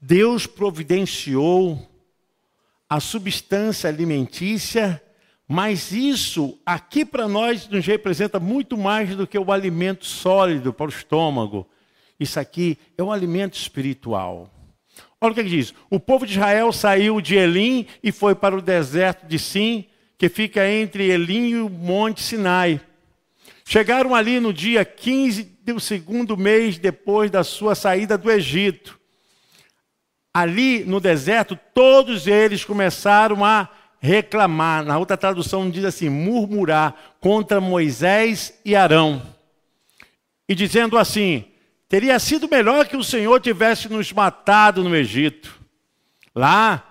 Deus 0.00 0.46
providenciou 0.46 1.86
a 2.88 2.98
substância 3.00 3.88
alimentícia, 3.88 5.00
mas 5.46 5.92
isso 5.92 6.58
aqui 6.64 7.04
para 7.04 7.28
nós 7.28 7.68
nos 7.68 7.84
representa 7.86 8.40
muito 8.40 8.76
mais 8.78 9.14
do 9.14 9.26
que 9.26 9.38
o 9.38 9.52
alimento 9.52 10.06
sólido 10.06 10.72
para 10.72 10.86
o 10.86 10.88
estômago. 10.88 11.68
Isso 12.18 12.40
aqui 12.40 12.78
é 12.96 13.02
um 13.02 13.12
alimento 13.12 13.54
espiritual. 13.54 14.50
Olha 15.20 15.32
o 15.32 15.34
que 15.34 15.40
ele 15.40 15.50
diz: 15.50 15.74
o 15.90 16.00
povo 16.00 16.26
de 16.26 16.32
Israel 16.32 16.72
saiu 16.72 17.20
de 17.20 17.36
Elim 17.36 17.86
e 18.02 18.10
foi 18.10 18.34
para 18.34 18.56
o 18.56 18.62
deserto 18.62 19.26
de 19.26 19.38
Sim, 19.38 19.84
que 20.16 20.28
fica 20.28 20.68
entre 20.68 21.10
Elim 21.10 21.48
e 21.48 21.56
o 21.56 21.68
Monte 21.68 22.22
Sinai. 22.22 22.80
Chegaram 23.64 24.14
ali 24.14 24.40
no 24.40 24.52
dia 24.52 24.84
15 24.84 25.44
do 25.62 25.78
segundo 25.78 26.36
mês 26.36 26.78
depois 26.78 27.30
da 27.30 27.44
sua 27.44 27.74
saída 27.74 28.16
do 28.16 28.30
Egito. 28.30 28.99
Ali 30.32 30.84
no 30.84 31.00
deserto, 31.00 31.58
todos 31.74 32.26
eles 32.26 32.64
começaram 32.64 33.44
a 33.44 33.68
reclamar. 34.00 34.84
Na 34.84 34.98
outra 34.98 35.16
tradução 35.16 35.68
diz 35.68 35.84
assim: 35.84 36.08
murmurar 36.08 36.94
contra 37.20 37.60
Moisés 37.60 38.58
e 38.64 38.76
Arão. 38.76 39.22
E 40.48 40.54
dizendo 40.54 40.96
assim: 40.96 41.44
teria 41.88 42.18
sido 42.18 42.48
melhor 42.48 42.86
que 42.86 42.96
o 42.96 43.04
Senhor 43.04 43.40
tivesse 43.40 43.88
nos 43.88 44.12
matado 44.12 44.82
no 44.82 44.94
Egito. 44.94 45.58
Lá, 46.34 46.84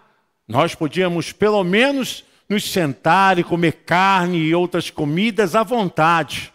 nós 0.48 0.76
podíamos 0.76 1.32
pelo 1.32 1.64
menos 1.64 2.26
nos 2.50 2.70
sentar 2.70 3.38
e 3.40 3.44
comer 3.44 3.84
carne 3.86 4.38
e 4.38 4.56
outras 4.56 4.90
comidas 4.90 5.56
à 5.56 5.64
vontade. 5.64 6.52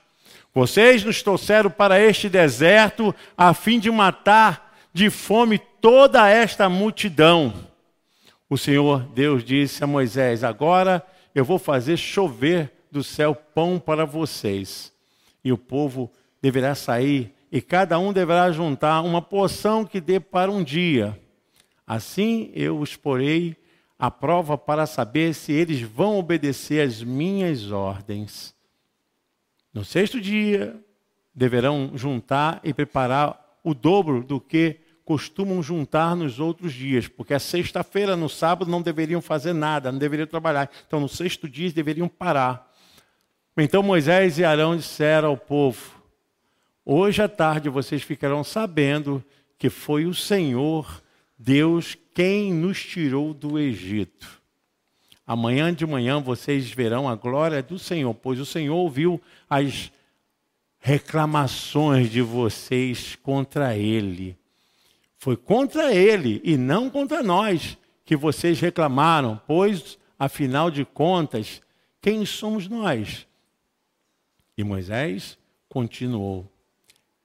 Vocês 0.53 1.03
nos 1.03 1.23
trouxeram 1.23 1.71
para 1.71 2.01
este 2.01 2.29
deserto 2.29 3.15
a 3.37 3.55
fim 3.55 3.79
de 3.79 3.91
matar 3.91 4.77
de 4.93 5.11
fome 5.11 5.61
toda 5.85 6.27
esta 6.31 6.67
multidão. 6.67 7.53
O 8.49 8.57
Senhor 8.57 9.03
Deus 9.09 9.45
disse 9.45 9.85
a 9.85 9.87
Moisés: 9.87 10.43
Agora 10.43 11.07
eu 11.35 11.45
vou 11.45 11.59
fazer 11.59 11.99
chover 11.99 12.73
do 12.91 13.05
céu 13.05 13.35
pão 13.35 13.79
para 13.79 14.07
vocês. 14.07 14.91
E 15.45 15.53
o 15.53 15.59
povo 15.59 16.11
deverá 16.41 16.75
sair, 16.75 17.35
e 17.53 17.61
cada 17.61 17.99
um 17.99 18.15
deverá 18.15 18.51
juntar 18.51 19.03
uma 19.03 19.21
porção 19.21 19.85
que 19.85 20.01
dê 20.01 20.19
para 20.19 20.51
um 20.51 20.65
dia. 20.65 21.21
Assim 21.87 22.51
eu 22.55 22.81
os 22.81 22.97
porei 22.97 23.55
a 23.99 24.11
prova 24.11 24.57
para 24.57 24.87
saber 24.87 25.35
se 25.35 25.53
eles 25.53 25.83
vão 25.83 26.19
obedecer 26.19 26.81
às 26.81 27.03
minhas 27.03 27.71
ordens. 27.71 28.55
No 29.71 29.85
sexto 29.85 30.19
dia, 30.19 30.83
deverão 31.35 31.91
juntar 31.95 32.59
e 32.65 32.73
preparar 32.73 33.59
o 33.63 33.75
dobro 33.75 34.25
do 34.25 34.41
que 34.41 34.81
costumam 35.05 35.63
juntar 35.63 36.17
nos 36.17 36.41
outros 36.41 36.73
dias, 36.73 37.07
porque 37.07 37.35
a 37.35 37.39
sexta-feira, 37.39 38.17
no 38.17 38.29
sábado, 38.29 38.71
não 38.71 38.81
deveriam 38.81 39.21
fazer 39.21 39.53
nada, 39.53 39.93
não 39.93 39.99
deveriam 39.99 40.27
trabalhar. 40.27 40.71
Então, 40.87 41.01
no 41.01 41.09
sexto 41.09 41.49
dia, 41.49 41.71
deveriam 41.71 42.09
parar. 42.09 42.75
Então 43.57 43.85
Moisés 43.85 44.39
e 44.39 44.45
Arão 44.45 44.77
disseram 44.77 45.29
ao 45.29 45.37
povo: 45.37 46.03
Hoje 46.85 47.23
à 47.23 47.29
tarde 47.29 47.69
vocês 47.69 48.03
ficarão 48.03 48.43
sabendo 48.43 49.25
que 49.57 49.71
foi 49.71 50.07
o 50.07 50.15
Senhor 50.15 51.03
Deus 51.39 51.97
quem 52.15 52.53
nos 52.53 52.83
tirou 52.83 53.33
do 53.33 53.59
Egito. 53.59 54.43
Amanhã 55.27 55.73
de 55.73 55.87
manhã 55.87 56.21
vocês 56.21 56.71
verão 56.71 57.09
a 57.09 57.15
glória 57.15 57.63
do 57.63 57.79
Senhor, 57.79 58.13
pois 58.15 58.41
o 58.41 58.45
Senhor 58.45 58.75
ouviu 58.75 59.23
as 59.49 59.91
reclamações 60.79 62.11
de 62.11 62.21
vocês 62.21 63.17
contra 63.23 63.77
Ele. 63.77 64.37
Foi 65.25 65.39
contra 65.39 65.91
Ele 65.91 66.39
e 66.45 66.55
não 66.55 66.91
contra 66.91 67.23
nós 67.23 67.79
que 68.05 68.15
vocês 68.15 68.61
reclamaram, 68.61 69.41
pois, 69.47 69.99
afinal 70.19 70.71
de 70.71 70.85
contas, 70.85 71.63
quem 71.99 72.27
somos 72.27 72.69
nós? 72.69 73.27
E 74.55 74.63
Moisés 74.63 75.39
continuou: 75.67 76.47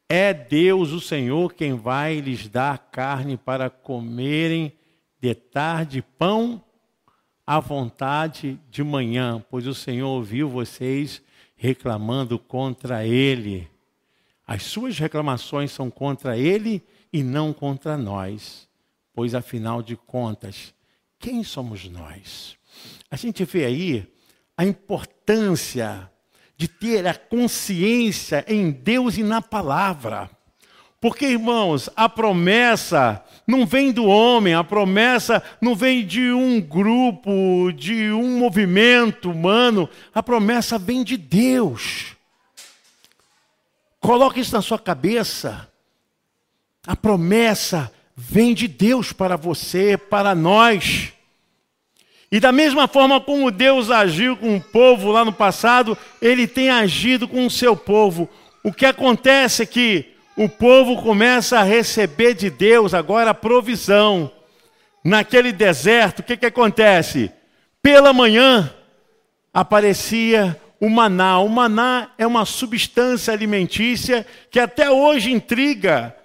é 0.08 0.34
Deus, 0.34 0.94
o 0.94 1.02
Senhor, 1.02 1.54
quem 1.54 1.74
vai 1.74 2.22
lhes 2.22 2.48
dar 2.48 2.78
carne 2.78 3.36
para 3.36 3.70
comerem 3.70 4.72
de 5.20 5.36
tarde, 5.36 6.02
pão 6.18 6.64
à 7.46 7.60
vontade 7.60 8.58
de 8.72 8.82
manhã, 8.82 9.44
pois 9.52 9.68
o 9.68 9.76
Senhor 9.76 10.08
ouviu 10.08 10.48
vocês 10.48 11.22
reclamando 11.58 12.40
contra 12.40 13.06
ele. 13.06 13.70
As 14.48 14.64
suas 14.64 14.98
reclamações 14.98 15.70
são 15.74 15.92
contra 15.92 16.38
ele 16.38 16.76
e 16.76 16.82
não 17.24 17.52
contra 17.52 17.98
nós, 17.98 18.68
pois 19.14 19.34
afinal 19.34 19.82
de 19.82 19.96
contas, 19.96 20.74
quem 21.18 21.44
somos 21.44 21.90
nós? 21.90 22.56
A 23.10 23.16
gente 23.16 23.44
vê 23.44 23.66
aí 23.66 24.08
a 24.56 24.64
importância 24.66 26.10
de 26.56 26.68
ter 26.68 27.08
a 27.08 27.14
consciência 27.14 28.44
em 28.48 28.70
Deus 28.70 29.18
e 29.18 29.24
na 29.24 29.42
palavra. 29.42 30.30
Porque, 31.02 31.26
irmãos, 31.26 31.90
a 31.96 32.10
promessa 32.10 33.24
não 33.48 33.66
vem 33.66 33.94
do 33.94 34.06
homem, 34.06 34.54
a 34.54 34.64
promessa 34.64 35.42
não 35.62 35.74
vem 35.74 36.06
de 36.06 36.32
um 36.32 36.60
grupo, 36.60 37.72
de 37.72 38.12
um 38.12 38.38
movimento 38.38 39.32
humano, 39.32 39.90
a 40.14 40.22
promessa 40.22 40.78
vem 40.78 41.02
de 41.02 41.16
Deus. 41.16 42.18
Coloque 44.02 44.42
isso 44.42 44.54
na 44.54 44.62
sua 44.62 44.78
cabeça. 44.78 45.69
A 46.90 46.96
promessa 46.96 47.94
vem 48.16 48.52
de 48.52 48.68
Deus 48.68 49.14
para 49.14 49.36
você, 49.36 49.96
para 49.96 50.34
nós. 50.34 51.14
E 52.32 52.40
da 52.40 52.52
mesma 52.52 52.88
forma 52.88 53.22
como 53.22 53.52
Deus 53.52 53.92
agiu 53.92 54.36
com 54.36 54.58
o 54.58 54.60
povo 54.60 55.12
lá 55.12 55.24
no 55.24 55.32
passado, 55.32 55.96
ele 56.20 56.48
tem 56.48 56.72
agido 56.72 57.28
com 57.28 57.46
o 57.46 57.52
seu 57.52 57.78
povo. 57.78 58.28
O 58.64 58.74
que 58.74 58.88
acontece 58.88 59.62
é 59.62 59.66
que 59.68 60.16
o 60.36 60.50
povo 60.50 61.00
começa 61.04 61.60
a 61.60 61.64
receber 61.64 62.34
de 62.34 62.50
Deus 62.50 62.96
agora 62.96 63.30
a 63.30 63.36
provisão. 63.36 64.32
Naquele 65.04 65.52
deserto, 65.52 66.22
o 66.22 66.24
que, 66.24 66.38
que 66.38 66.48
acontece? 66.48 67.32
Pela 67.84 68.12
manhã 68.12 68.74
aparecia 69.54 70.60
o 70.82 70.90
maná. 70.90 71.38
O 71.38 71.50
maná 71.50 72.10
é 72.18 72.26
uma 72.26 72.46
substância 72.46 73.32
alimentícia 73.32 74.26
que 74.50 74.60
até 74.60 74.90
hoje 74.90 75.32
intriga 75.32 76.16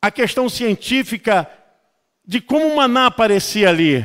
a 0.00 0.10
questão 0.10 0.48
científica 0.48 1.48
de 2.24 2.40
como 2.40 2.66
o 2.66 2.76
maná 2.76 3.06
aparecia 3.06 3.68
ali. 3.68 4.04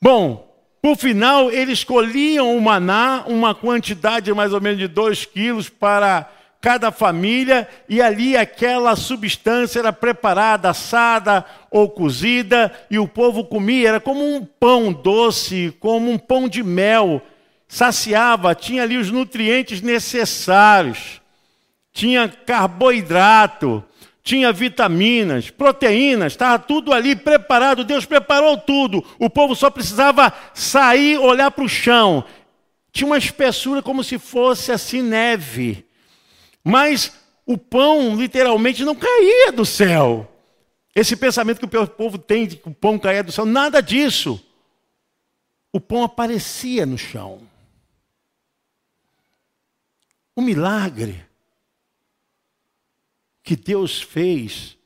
Bom, 0.00 0.52
por 0.82 0.96
final, 0.96 1.50
eles 1.50 1.84
colhiam 1.84 2.56
o 2.56 2.60
maná, 2.60 3.22
uma 3.26 3.54
quantidade 3.54 4.32
mais 4.34 4.52
ou 4.52 4.60
menos 4.60 4.78
de 4.78 4.88
2 4.88 5.24
quilos 5.24 5.68
para 5.68 6.28
cada 6.60 6.92
família, 6.92 7.68
e 7.88 8.02
ali 8.02 8.36
aquela 8.36 8.94
substância 8.94 9.78
era 9.78 9.92
preparada, 9.92 10.70
assada 10.70 11.44
ou 11.70 11.88
cozida, 11.88 12.72
e 12.90 12.98
o 12.98 13.08
povo 13.08 13.44
comia, 13.44 13.88
era 13.88 14.00
como 14.00 14.24
um 14.24 14.44
pão 14.44 14.92
doce, 14.92 15.76
como 15.80 16.10
um 16.10 16.18
pão 16.18 16.48
de 16.48 16.62
mel, 16.62 17.22
saciava, 17.66 18.54
tinha 18.54 18.82
ali 18.82 18.96
os 18.96 19.10
nutrientes 19.10 19.80
necessários, 19.80 21.21
tinha 21.92 22.28
carboidrato, 22.28 23.84
tinha 24.22 24.52
vitaminas, 24.52 25.50
proteínas, 25.50 26.32
estava 26.32 26.58
tudo 26.58 26.92
ali 26.92 27.14
preparado, 27.14 27.84
Deus 27.84 28.04
preparou 28.04 28.56
tudo. 28.56 29.04
O 29.18 29.28
povo 29.28 29.54
só 29.54 29.68
precisava 29.68 30.32
sair, 30.54 31.18
olhar 31.18 31.50
para 31.50 31.64
o 31.64 31.68
chão. 31.68 32.24
Tinha 32.92 33.06
uma 33.06 33.18
espessura 33.18 33.82
como 33.82 34.02
se 34.04 34.18
fosse 34.18 34.70
assim 34.70 35.02
neve. 35.02 35.84
Mas 36.62 37.12
o 37.44 37.58
pão 37.58 38.16
literalmente 38.16 38.84
não 38.84 38.94
caía 38.94 39.52
do 39.52 39.66
céu. 39.66 40.28
Esse 40.94 41.16
pensamento 41.16 41.58
que 41.58 41.76
o 41.76 41.86
povo 41.88 42.18
tem 42.18 42.46
de 42.46 42.56
que 42.56 42.68
o 42.68 42.74
pão 42.74 42.98
caia 42.98 43.24
do 43.24 43.32
céu, 43.32 43.44
nada 43.44 43.80
disso. 43.82 44.42
O 45.72 45.80
pão 45.80 46.04
aparecia 46.04 46.86
no 46.86 46.98
chão. 46.98 47.40
O 50.36 50.42
milagre 50.42 51.24
que 53.52 53.56
Deus 53.56 54.00
fez 54.00 54.78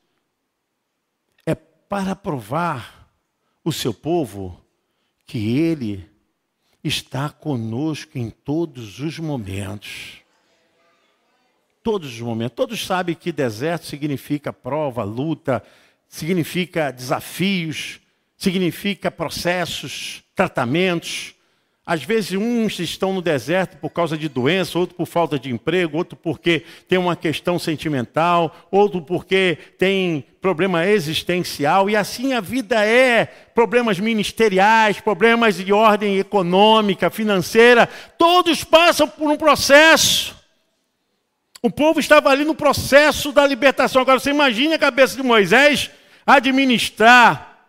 é 1.45 1.55
para 1.55 2.13
provar 2.13 3.09
o 3.63 3.71
seu 3.71 3.93
povo 3.93 4.61
que 5.25 5.57
Ele 5.57 6.05
está 6.83 7.29
conosco 7.29 8.17
em 8.17 8.29
todos 8.29 8.99
os 8.99 9.19
momentos. 9.19 10.17
Todos 11.81 12.15
os 12.15 12.19
momentos. 12.19 12.57
Todos 12.57 12.85
sabem 12.85 13.15
que 13.15 13.31
deserto 13.31 13.85
significa 13.85 14.51
prova, 14.51 15.05
luta, 15.05 15.63
significa 16.09 16.91
desafios, 16.91 18.01
significa 18.35 19.09
processos, 19.09 20.25
tratamentos. 20.35 21.33
Às 21.87 22.03
vezes, 22.03 22.37
uns 22.37 22.77
estão 22.79 23.13
no 23.13 23.21
deserto 23.21 23.77
por 23.77 23.91
causa 23.91 24.17
de 24.17 24.27
doença, 24.27 24.77
outro 24.77 24.93
por 24.93 25.05
falta 25.05 25.39
de 25.39 25.49
emprego, 25.49 25.95
outro 25.95 26.17
porque 26.17 26.65
tem 26.85 26.99
uma 26.99 27.15
questão 27.15 27.57
sentimental, 27.57 28.53
outro 28.69 29.01
porque 29.01 29.57
tem 29.77 30.25
problema 30.41 30.85
existencial, 30.85 31.89
e 31.89 31.95
assim 31.95 32.33
a 32.33 32.41
vida 32.41 32.83
é: 32.83 33.25
problemas 33.55 34.01
ministeriais, 34.01 34.99
problemas 34.99 35.55
de 35.55 35.71
ordem 35.71 36.17
econômica, 36.17 37.09
financeira, 37.09 37.87
todos 38.17 38.65
passam 38.65 39.07
por 39.07 39.31
um 39.31 39.37
processo. 39.37 40.35
O 41.61 41.71
povo 41.71 42.01
estava 42.01 42.29
ali 42.29 42.43
no 42.43 42.53
processo 42.53 43.31
da 43.31 43.47
libertação. 43.47 44.01
Agora, 44.01 44.19
você 44.19 44.31
imagine 44.31 44.73
a 44.73 44.79
cabeça 44.79 45.15
de 45.15 45.23
Moisés 45.23 45.89
administrar, 46.25 47.59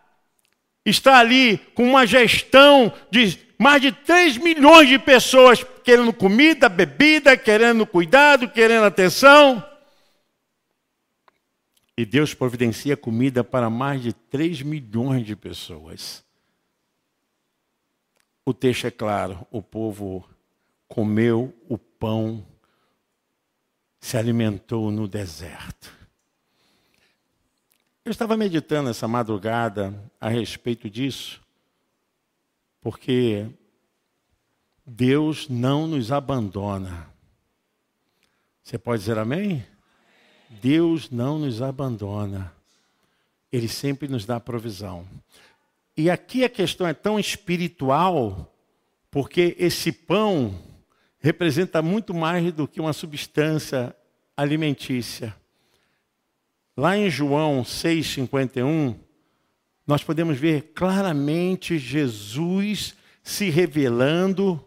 está 0.85 1.19
ali 1.19 1.57
com 1.73 1.87
uma 1.87 2.05
gestão 2.05 2.91
de 3.09 3.47
mais 3.59 3.81
de 3.81 3.91
3 3.91 4.37
milhões 4.37 4.87
de 4.87 4.97
pessoas 4.97 5.65
querendo 5.83 6.13
comida, 6.13 6.69
bebida, 6.69 7.35
querendo 7.35 7.85
cuidado, 7.85 8.49
querendo 8.49 8.85
atenção. 8.85 9.61
E 11.97 12.05
Deus 12.05 12.33
providencia 12.33 12.95
comida 12.95 13.43
para 13.43 13.69
mais 13.69 14.01
de 14.01 14.13
3 14.13 14.61
milhões 14.61 15.25
de 15.25 15.35
pessoas. 15.35 16.23
O 18.45 18.53
texto 18.53 18.87
é 18.87 18.91
claro: 18.91 19.45
o 19.51 19.61
povo 19.61 20.25
comeu 20.87 21.53
o 21.67 21.77
pão, 21.77 22.47
se 23.99 24.15
alimentou 24.15 24.89
no 24.89 25.05
deserto. 25.05 25.93
Eu 28.05 28.11
estava 28.11 28.37
meditando 28.37 28.89
essa 28.89 29.05
madrugada 29.05 29.93
a 30.21 30.29
respeito 30.29 30.89
disso 30.89 31.41
porque 32.89 33.45
Deus 34.83 35.47
não 35.47 35.85
nos 35.85 36.11
abandona. 36.11 37.07
Você 38.63 38.79
pode 38.79 39.01
dizer 39.01 39.15
amém? 39.19 39.63
Deus 40.59 41.11
não 41.11 41.37
nos 41.37 41.61
abandona. 41.61 42.51
Ele 43.51 43.67
sempre 43.67 44.07
nos 44.07 44.25
dá 44.25 44.39
provisão. 44.39 45.07
E 45.95 46.09
aqui 46.09 46.43
a 46.43 46.49
questão 46.49 46.87
é 46.87 46.93
tão 46.95 47.19
espiritual, 47.19 48.51
porque 49.11 49.55
esse 49.59 49.91
pão 49.91 50.59
representa 51.19 51.83
muito 51.83 52.11
mais 52.11 52.51
do 52.51 52.67
que 52.67 52.81
uma 52.81 52.91
substância 52.91 53.95
alimentícia. 54.35 55.35
Lá 56.75 56.97
em 56.97 57.07
João 57.07 57.61
6,51, 57.61 58.95
nós 59.89 60.03
podemos 60.03 60.37
ver 60.37 60.71
claramente 60.75 61.79
Jesus 61.79 62.93
se 63.23 63.49
revelando 63.49 64.63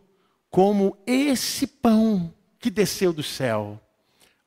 como 0.51 0.99
esse 1.07 1.65
pão 1.65 2.35
que 2.59 2.69
desceu 2.69 3.13
do 3.13 3.23
céu. 3.23 3.81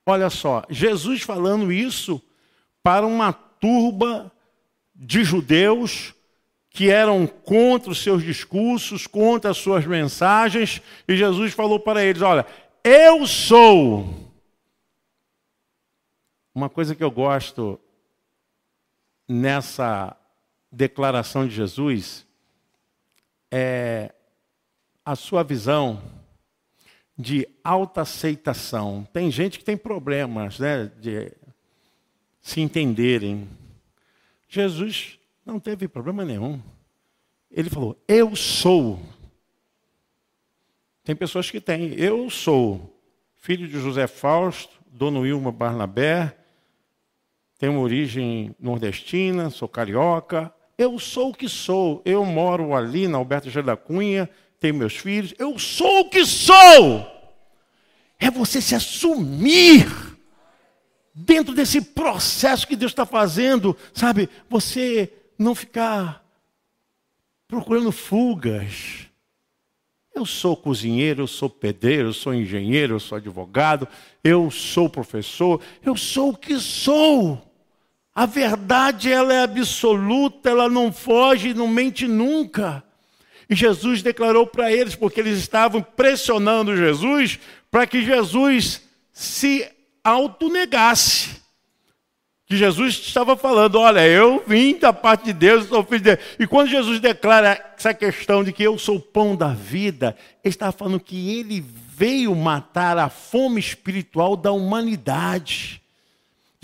Olha 0.06 0.30
só, 0.30 0.66
Jesus 0.70 1.22
falando 1.22 1.72
isso 1.72 2.22
para 2.84 3.08
uma 3.08 3.32
turba 3.32 4.30
de 4.94 5.24
judeus 5.24 6.14
que 6.70 6.90
eram 6.90 7.26
contra 7.26 7.90
os 7.92 8.04
seus 8.04 8.22
discursos, 8.22 9.08
contra 9.08 9.52
as 9.52 9.58
suas 9.58 9.86
mensagens, 9.86 10.82
e 11.08 11.16
Jesus 11.16 11.54
falou 11.54 11.80
para 11.80 12.04
eles: 12.04 12.22
Olha, 12.22 12.46
eu 12.84 13.26
sou. 13.26 14.14
Uma 16.54 16.70
coisa 16.70 16.94
que 16.94 17.04
eu 17.04 17.12
gosto 17.12 17.80
nessa 19.26 20.18
declaração 20.76 21.48
de 21.48 21.56
Jesus 21.56 22.26
é 23.50 24.14
a 25.04 25.16
sua 25.16 25.44
visão 25.44 26.02
de 27.18 27.48
alta 27.64 28.02
aceitação. 28.02 29.08
Tem 29.14 29.32
gente 29.32 29.58
que 29.58 29.64
tem 29.64 29.78
problemas 29.78 30.60
né, 30.60 30.92
de 31.00 31.32
se 32.42 32.60
entenderem. 32.60 33.48
Jesus 34.50 35.18
não 35.46 35.60
teve 35.60 35.88
problema 35.88 36.26
nenhum. 36.26 36.62
Ele 37.50 37.70
falou: 37.70 37.98
Eu 38.08 38.36
sou. 38.36 39.00
Tem 41.04 41.16
pessoas 41.16 41.50
que 41.50 41.62
têm. 41.62 41.94
Eu 41.94 42.30
sou 42.30 43.00
filho 43.38 43.68
de 43.68 43.80
José 43.80 44.08
Fausto, 44.08 44.74
Dono 44.88 45.22
Wilma 45.22 45.52
Barnabé, 45.52 46.36
tenho 47.58 47.80
origem 47.80 48.56
nordestina, 48.60 49.50
sou 49.50 49.68
carioca, 49.68 50.54
eu 50.78 51.00
sou 51.00 51.30
o 51.30 51.34
que 51.34 51.48
sou. 51.48 52.02
Eu 52.06 52.26
moro 52.26 52.74
ali 52.74 53.08
na 53.08 53.18
Alberto 53.18 53.50
G. 53.50 53.62
da 53.62 53.78
Cunha, 53.78 54.30
tenho 54.60 54.76
meus 54.76 54.96
filhos. 54.96 55.34
Eu 55.38 55.58
sou 55.58 56.02
o 56.02 56.10
que 56.10 56.26
sou. 56.26 57.12
É 58.20 58.30
você 58.30 58.62
se 58.62 58.76
assumir 58.76 59.88
dentro 61.14 61.54
desse 61.54 61.82
processo 61.82 62.68
que 62.68 62.76
Deus 62.76 62.92
está 62.92 63.06
fazendo, 63.06 63.76
sabe? 63.94 64.30
Você 64.50 65.12
não 65.38 65.56
ficar 65.56 66.26
procurando 67.48 67.92
fugas. 67.92 69.08
Eu 70.14 70.26
sou 70.26 70.56
cozinheiro, 70.56 71.24
eu 71.24 71.28
sou 71.28 71.50
pedreiro, 71.50 72.10
eu 72.10 72.14
sou 72.14 72.34
engenheiro, 72.34 72.96
eu 72.96 73.00
sou 73.00 73.18
advogado, 73.18 73.88
eu 74.24 74.50
sou 74.50 74.90
professor, 74.90 75.62
eu 75.84 75.96
sou 75.98 76.30
o 76.30 76.38
que 76.38 76.58
sou. 76.58 77.42
A 78.16 78.26
verdade 78.26 79.12
ela 79.12 79.34
é 79.34 79.44
absoluta, 79.44 80.50
ela 80.50 80.70
não 80.70 80.90
foge, 80.94 81.54
não 81.54 81.68
mente 81.68 82.08
nunca. 82.08 82.82
E 83.50 83.54
Jesus 83.54 84.02
declarou 84.02 84.48
para 84.48 84.72
eles, 84.72 84.96
porque 84.96 85.20
eles 85.20 85.38
estavam 85.38 85.82
pressionando 85.82 86.78
Jesus, 86.78 87.38
para 87.70 87.86
que 87.86 88.02
Jesus 88.02 88.82
se 89.12 89.70
autonegasse. 90.02 91.44
Que 92.48 92.56
Jesus 92.56 92.96
estava 92.96 93.36
falando: 93.36 93.80
Olha, 93.80 94.08
eu 94.08 94.42
vim 94.48 94.78
da 94.78 94.94
parte 94.94 95.26
de 95.26 95.34
Deus, 95.34 95.68
sou 95.68 95.84
filho 95.84 95.98
de 96.00 96.16
Deus. 96.16 96.20
E 96.40 96.48
quando 96.48 96.70
Jesus 96.70 97.02
declara 97.02 97.74
essa 97.78 97.94
questão 97.94 98.46
de 98.46 98.54
que 98.54 98.64
eu 98.64 98.78
sou 98.78 98.98
o 98.98 99.02
pão 99.02 99.36
da 99.36 99.50
vida, 99.50 100.16
ele 100.42 100.54
estava 100.54 100.72
falando 100.72 101.00
que 101.00 101.38
ele 101.38 101.60
veio 101.90 102.34
matar 102.34 102.98
a 102.98 103.10
fome 103.10 103.60
espiritual 103.60 104.38
da 104.38 104.52
humanidade. 104.52 105.82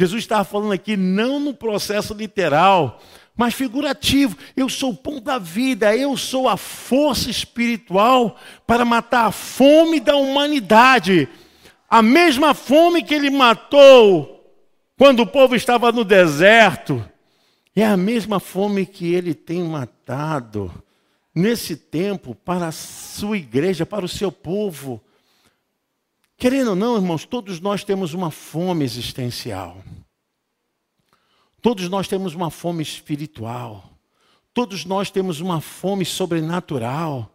Jesus 0.01 0.23
estava 0.23 0.43
falando 0.43 0.71
aqui 0.71 0.97
não 0.97 1.39
no 1.39 1.53
processo 1.53 2.15
literal, 2.15 2.99
mas 3.37 3.53
figurativo. 3.53 4.35
Eu 4.57 4.67
sou 4.67 4.89
o 4.89 4.97
pão 4.97 5.21
da 5.21 5.37
vida, 5.37 5.95
eu 5.95 6.17
sou 6.17 6.49
a 6.49 6.57
força 6.57 7.29
espiritual 7.29 8.35
para 8.65 8.83
matar 8.83 9.27
a 9.27 9.31
fome 9.31 9.99
da 9.99 10.15
humanidade. 10.15 11.29
A 11.87 12.01
mesma 12.01 12.55
fome 12.55 13.03
que 13.03 13.13
ele 13.13 13.29
matou 13.29 14.43
quando 14.97 15.19
o 15.19 15.27
povo 15.27 15.55
estava 15.55 15.91
no 15.91 16.03
deserto, 16.03 17.07
é 17.75 17.85
a 17.85 17.95
mesma 17.95 18.39
fome 18.39 18.87
que 18.87 19.13
ele 19.13 19.35
tem 19.35 19.61
matado 19.61 20.71
nesse 21.33 21.75
tempo 21.75 22.33
para 22.33 22.69
a 22.69 22.71
sua 22.71 23.37
igreja, 23.37 23.85
para 23.85 24.03
o 24.03 24.09
seu 24.09 24.31
povo. 24.31 24.99
Querendo 26.41 26.71
ou 26.71 26.75
não, 26.75 26.95
irmãos, 26.95 27.23
todos 27.23 27.59
nós 27.59 27.83
temos 27.83 28.15
uma 28.15 28.31
fome 28.31 28.83
existencial. 28.83 29.77
Todos 31.61 31.87
nós 31.87 32.07
temos 32.07 32.33
uma 32.33 32.49
fome 32.49 32.81
espiritual. 32.81 33.87
Todos 34.51 34.83
nós 34.83 35.11
temos 35.11 35.39
uma 35.39 35.61
fome 35.61 36.03
sobrenatural. 36.03 37.31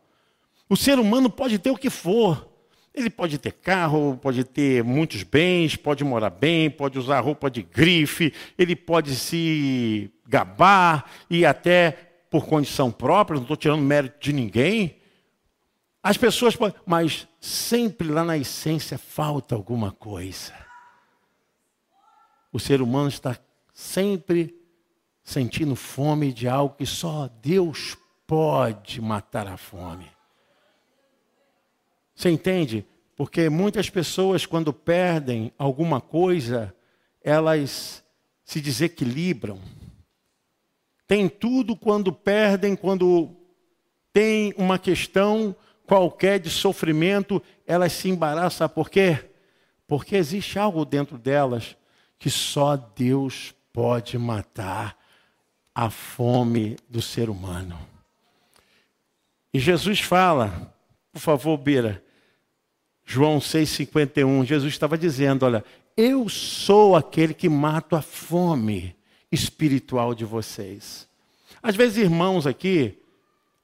O 0.69 0.77
ser 0.77 0.99
humano 0.99 1.31
pode 1.31 1.57
ter 1.57 1.71
o 1.71 1.77
que 1.77 1.89
for. 1.89 2.49
Ele 2.93 3.09
pode 3.09 3.39
ter 3.39 3.53
carro, 3.53 4.19
pode 4.21 4.43
ter 4.43 4.83
muitos 4.83 5.23
bens, 5.23 5.77
pode 5.77 6.03
morar 6.03 6.31
bem, 6.31 6.69
pode 6.69 6.99
usar 6.99 7.21
roupa 7.21 7.49
de 7.49 7.63
grife, 7.63 8.33
ele 8.59 8.75
pode 8.75 9.15
se 9.15 10.11
gabar 10.27 11.09
e 11.31 11.47
até 11.47 11.93
por 12.29 12.45
condição 12.47 12.91
própria, 12.91 13.37
não 13.37 13.43
estou 13.43 13.57
tirando 13.57 13.83
mérito 13.83 14.17
de 14.19 14.33
ninguém, 14.33 14.96
as 16.09 16.17
pessoas 16.17 16.55
podem, 16.55 16.79
mas 16.87 17.27
sempre 17.41 18.07
lá 18.07 18.23
na 18.23 18.39
essência 18.39 18.97
falta 18.97 19.57
alguma 19.57 19.91
coisa. 19.91 20.55
O 22.53 22.61
ser 22.61 22.81
humano 22.81 23.09
está 23.09 23.37
sempre 23.75 24.57
sentindo 25.25 25.75
fome 25.75 26.33
de 26.33 26.47
algo 26.47 26.77
que 26.77 26.87
só 26.87 27.29
Deus 27.43 27.99
pode 28.25 29.01
matar 29.01 29.49
a 29.49 29.57
fome. 29.57 30.09
Você 32.15 32.31
entende? 32.31 32.87
Porque 33.17 33.51
muitas 33.51 33.91
pessoas, 33.91 34.47
quando 34.47 34.73
perdem 34.73 35.53
alguma 35.59 36.01
coisa, 36.01 36.73
elas 37.21 38.05
se 38.45 38.61
desequilibram. 38.61 39.59
Tem 41.05 41.29
tudo 41.29 41.75
quando 41.75 42.13
perdem, 42.13 42.77
quando 42.77 43.35
tem 44.13 44.55
uma 44.57 44.79
questão 44.79 45.55
qualquer 45.87 46.39
de 46.41 46.51
sofrimento, 46.51 47.43
elas 47.67 47.93
se 47.93 48.09
embaraçam. 48.09 48.69
Por 48.69 48.91
quê? 48.91 49.31
Porque 49.87 50.17
existe 50.17 50.59
algo 50.59 50.85
dentro 50.85 51.17
delas 51.17 51.77
que 52.19 52.29
só 52.31 52.77
Deus 52.77 53.55
pode 53.73 54.19
matar 54.19 54.97
a 55.75 55.91
fome 55.91 56.77
do 56.89 57.03
ser 57.03 57.29
humano. 57.29 57.79
E 59.53 59.59
Jesus 59.59 60.01
fala, 60.01 60.75
por 61.13 61.21
favor, 61.21 61.57
Bira, 61.57 62.03
João 63.05 63.39
6,51, 63.39 64.45
Jesus 64.45 64.73
estava 64.73 64.99
dizendo: 64.99 65.47
Olha, 65.47 65.65
eu 65.97 66.29
sou 66.29 66.97
aquele 66.97 67.33
que 67.33 67.49
mato 67.49 67.95
a 67.95 68.03
fome 68.03 68.97
espiritual 69.31 70.15
de 70.15 70.25
vocês. 70.25 71.09
Às 71.63 71.77
vezes, 71.77 71.99
irmãos 71.99 72.47
aqui, 72.47 72.99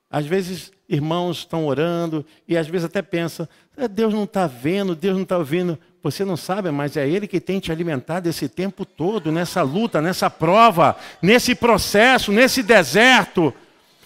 às 0.08 0.26
vezes, 0.26 0.72
irmãos 0.92 1.38
estão 1.38 1.66
orando 1.66 2.24
e 2.46 2.56
às 2.56 2.68
vezes 2.68 2.84
até 2.84 3.00
pensam: 3.00 3.48
é, 3.76 3.88
Deus 3.88 4.12
não 4.12 4.24
está 4.24 4.46
vendo, 4.46 4.94
Deus 4.94 5.14
não 5.14 5.22
está 5.22 5.38
ouvindo. 5.38 5.78
Você 6.02 6.24
não 6.24 6.36
sabe, 6.36 6.70
mas 6.70 6.96
é 6.96 7.08
Ele 7.08 7.26
que 7.26 7.40
tem 7.40 7.60
te 7.60 7.70
alimentado 7.70 8.28
esse 8.28 8.48
tempo 8.48 8.84
todo, 8.84 9.30
nessa 9.30 9.62
luta, 9.62 10.02
nessa 10.02 10.28
prova, 10.28 10.96
nesse 11.22 11.54
processo, 11.54 12.32
nesse 12.32 12.62
deserto. 12.62 13.54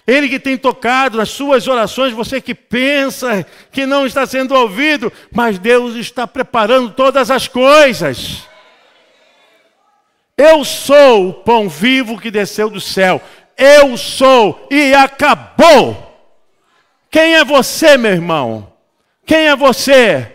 Ele 0.07 0.29
que 0.29 0.38
tem 0.38 0.57
tocado 0.57 1.18
nas 1.18 1.31
suas 1.31 1.66
orações, 1.66 2.12
você 2.12 2.40
que 2.40 2.55
pensa 2.55 3.44
que 3.72 3.85
não 3.85 4.07
está 4.07 4.25
sendo 4.25 4.55
ouvido, 4.55 5.12
mas 5.33 5.59
Deus 5.59 5.96
está 5.96 6.27
preparando 6.27 6.90
todas 6.90 7.31
as 7.31 7.49
coisas. 7.49 8.46
Eu 10.37 10.64
sou 10.64 11.31
o 11.31 11.35
pão 11.35 11.68
vivo 11.68 12.20
que 12.20 12.31
desceu 12.31 12.70
do 12.70 12.81
céu. 12.81 13.20
Eu 13.57 13.96
sou 13.96 14.68
e 14.70 14.94
acabou. 14.94 16.06
Quem 17.16 17.35
é 17.35 17.42
você, 17.46 17.96
meu 17.96 18.12
irmão? 18.12 18.70
Quem 19.24 19.46
é 19.46 19.57
você? 19.57 20.35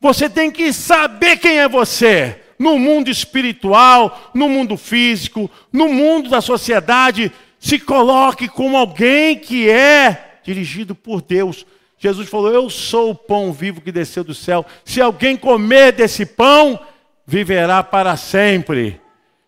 Você 0.00 0.28
tem 0.28 0.50
que 0.50 0.72
saber 0.72 1.36
quem 1.36 1.60
é 1.60 1.68
você. 1.68 2.40
No 2.58 2.76
mundo 2.76 3.08
espiritual, 3.08 4.32
no 4.34 4.48
mundo 4.48 4.76
físico, 4.76 5.48
no 5.72 5.88
mundo 5.88 6.28
da 6.28 6.40
sociedade, 6.40 7.30
se 7.60 7.78
coloque 7.78 8.48
como 8.48 8.76
alguém 8.76 9.38
que 9.38 9.70
é 9.70 10.40
dirigido 10.42 10.92
por 10.92 11.22
Deus. 11.22 11.64
Jesus 12.00 12.28
falou: 12.28 12.52
Eu 12.52 12.68
sou 12.68 13.10
o 13.10 13.14
pão 13.14 13.52
vivo 13.52 13.80
que 13.80 13.92
desceu 13.92 14.24
do 14.24 14.34
céu. 14.34 14.66
Se 14.84 15.00
alguém 15.00 15.36
comer 15.36 15.92
desse 15.92 16.26
pão, 16.26 16.80
viverá 17.24 17.80
para 17.84 18.16
sempre. 18.16 19.00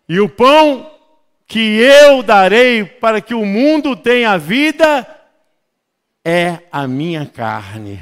E 0.07 0.21
o 0.21 0.29
pão 0.29 0.89
que 1.45 1.59
eu 1.59 2.23
darei 2.23 2.85
para 2.85 3.19
que 3.19 3.33
o 3.33 3.45
mundo 3.45 3.93
tenha 3.93 4.37
vida 4.37 5.05
é 6.23 6.59
a 6.71 6.87
minha 6.87 7.25
carne. 7.25 8.01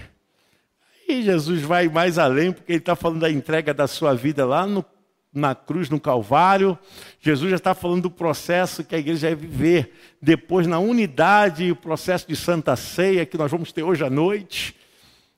E 1.07 1.23
Jesus 1.23 1.61
vai 1.61 1.87
mais 1.87 2.17
além, 2.17 2.51
porque 2.51 2.73
ele 2.73 2.79
está 2.79 2.95
falando 2.95 3.21
da 3.21 3.31
entrega 3.31 3.73
da 3.73 3.87
sua 3.87 4.13
vida 4.13 4.45
lá 4.45 4.67
no, 4.67 4.85
na 5.33 5.55
cruz, 5.55 5.89
no 5.89 5.99
Calvário. 5.99 6.77
Jesus 7.19 7.49
já 7.49 7.55
está 7.55 7.73
falando 7.73 8.03
do 8.03 8.11
processo 8.11 8.83
que 8.83 8.95
a 8.95 8.99
igreja 8.99 9.27
vai 9.27 9.35
viver 9.35 9.93
depois 10.21 10.67
na 10.67 10.79
unidade, 10.79 11.71
o 11.71 11.75
processo 11.75 12.27
de 12.27 12.35
Santa 12.35 12.75
Ceia 12.75 13.25
que 13.25 13.37
nós 13.37 13.49
vamos 13.49 13.71
ter 13.71 13.83
hoje 13.83 14.03
à 14.03 14.09
noite. 14.09 14.75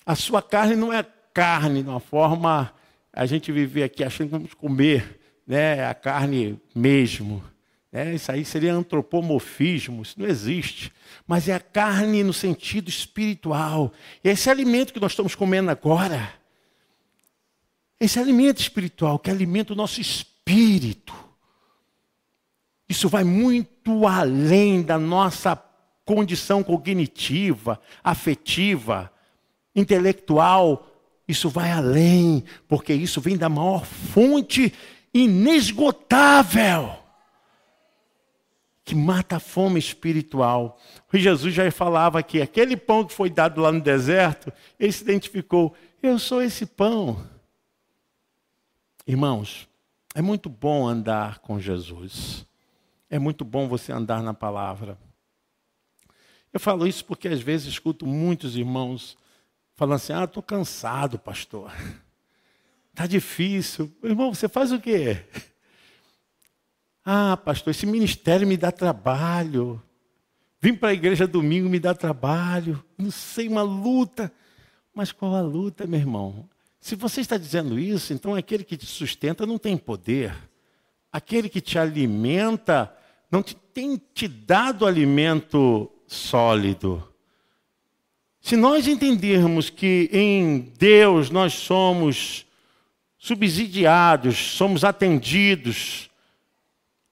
A 0.06 0.16
sua 0.16 0.42
carne 0.42 0.76
não 0.76 0.92
é 0.92 1.06
carne 1.34 1.84
de 1.84 1.90
uma 1.90 2.00
forma 2.00 2.74
a 3.14 3.26
gente 3.26 3.52
viver 3.52 3.84
aqui 3.84 4.04
achando 4.04 4.28
que 4.28 4.34
vamos 4.34 4.54
comer 4.54 5.20
né, 5.46 5.86
a 5.86 5.94
carne 5.94 6.60
mesmo. 6.76 7.44
É, 7.94 8.14
isso 8.14 8.32
aí 8.32 8.46
seria 8.46 8.74
antropomorfismo, 8.74 10.02
isso 10.02 10.18
não 10.18 10.26
existe. 10.26 10.94
Mas 11.28 11.50
é 11.50 11.54
a 11.54 11.60
carne 11.60 12.24
no 12.24 12.32
sentido 12.32 12.88
espiritual. 12.88 13.92
E 14.24 14.30
esse 14.30 14.50
alimento 14.50 14.94
que 14.94 15.00
nós 15.00 15.12
estamos 15.12 15.36
comendo 15.36 15.70
agora, 15.70 16.34
esse 18.00 18.18
alimento 18.18 18.62
espiritual 18.62 19.20
que 19.20 19.30
alimenta 19.30 19.74
o 19.74 19.76
nosso 19.76 20.00
espírito, 20.00 21.14
isso 22.88 23.10
vai 23.10 23.26
muito 23.26 24.08
além 24.08 24.82
da 24.82 24.98
nossa 24.98 25.62
condição 26.06 26.64
cognitiva, 26.64 27.80
afetiva, 28.02 29.12
intelectual. 29.76 30.88
Isso 31.28 31.50
vai 31.50 31.72
além, 31.72 32.44
porque 32.70 32.94
isso 32.94 33.20
vem 33.20 33.36
da 33.38 33.50
maior 33.50 33.86
fonte 33.86 34.74
inesgotável 35.14 37.01
que 38.84 38.96
mata 38.96 39.38
a 39.38 39.40
fome 39.40 39.80
espiritual. 39.80 40.80
E 41.14 41.20
Jesus 41.20 41.54
já 41.54 41.70
falava 41.72 42.24
que 42.24 42.42
aquele 42.42 42.76
pão 42.76 43.06
que 43.06 43.14
foi 43.14 43.30
dado 43.30 43.62
lá 43.62 43.72
no 43.72 43.82
deserto, 43.82 44.52
ele 44.80 44.92
se 44.92 45.04
identificou: 45.04 45.76
eu 46.02 46.18
sou 46.18 46.42
esse 46.42 46.66
pão. 46.66 47.24
Irmãos, 49.06 49.68
é 50.14 50.22
muito 50.22 50.50
bom 50.50 50.88
andar 50.88 51.40
com 51.40 51.60
Jesus. 51.60 52.46
É 53.10 53.20
muito 53.20 53.44
bom 53.44 53.68
você 53.68 53.92
andar 53.92 54.24
na 54.24 54.34
palavra. 54.34 54.98
Eu 56.54 56.60
falo 56.60 56.88
isso 56.88 57.06
porque 57.06 57.28
às 57.28 57.42
vezes 57.42 57.68
escuto 57.68 58.06
muitos 58.06 58.56
irmãos 58.56 59.18
falando 59.76 59.96
assim: 59.96 60.14
ah, 60.14 60.24
estou 60.24 60.44
cansado, 60.44 61.20
pastor. 61.20 61.72
Está 62.92 63.08
difícil. 63.08 63.92
Irmão, 64.04 64.34
você 64.34 64.50
faz 64.50 64.72
o 64.72 64.80
quê? 64.80 65.26
Ah, 67.14 67.36
pastor, 67.36 67.72
esse 67.72 67.86
ministério 67.86 68.48
me 68.48 68.56
dá 68.56 68.72
trabalho. 68.72 69.84
Vim 70.62 70.74
para 70.74 70.92
a 70.92 70.94
igreja 70.94 71.28
domingo 71.28 71.68
me 71.68 71.78
dá 71.78 71.94
trabalho. 71.94 72.82
Não 72.98 73.12
sei, 73.12 73.50
uma 73.50 73.64
luta. 73.64 74.32
Mas 74.96 75.12
qual 75.12 75.36
a 75.36 75.42
luta, 75.42 75.86
meu 75.86 76.00
irmão? 76.00 76.50
Se 76.80 76.96
você 76.96 77.20
está 77.20 77.36
dizendo 77.36 77.78
isso, 77.78 78.14
então 78.14 78.34
aquele 78.34 78.64
que 78.64 78.78
te 78.78 78.86
sustenta 78.86 79.46
não 79.46 79.58
tem 79.58 79.76
poder. 79.76 80.34
Aquele 81.12 81.50
que 81.50 81.60
te 81.60 81.78
alimenta 81.78 82.96
não 83.30 83.44
te, 83.44 83.56
tem 83.56 84.02
te 84.14 84.30
dado 84.30 84.86
alimento 84.88 85.92
sólido. 86.08 87.06
Se 88.40 88.56
nós 88.56 88.88
entendermos 88.88 89.70
que 89.70 90.10
em 90.14 90.72
Deus 90.80 91.30
nós 91.30 91.52
somos 91.56 92.46
subsidiados, 93.18 94.38
somos 94.38 94.86
atendidos, 94.86 96.10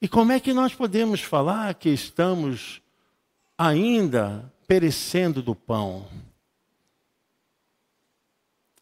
e 0.01 0.07
como 0.07 0.31
é 0.31 0.39
que 0.39 0.53
nós 0.53 0.73
podemos 0.73 1.21
falar 1.21 1.73
que 1.73 1.89
estamos 1.89 2.81
ainda 3.57 4.51
perecendo 4.67 5.41
do 5.41 5.53
pão? 5.53 6.07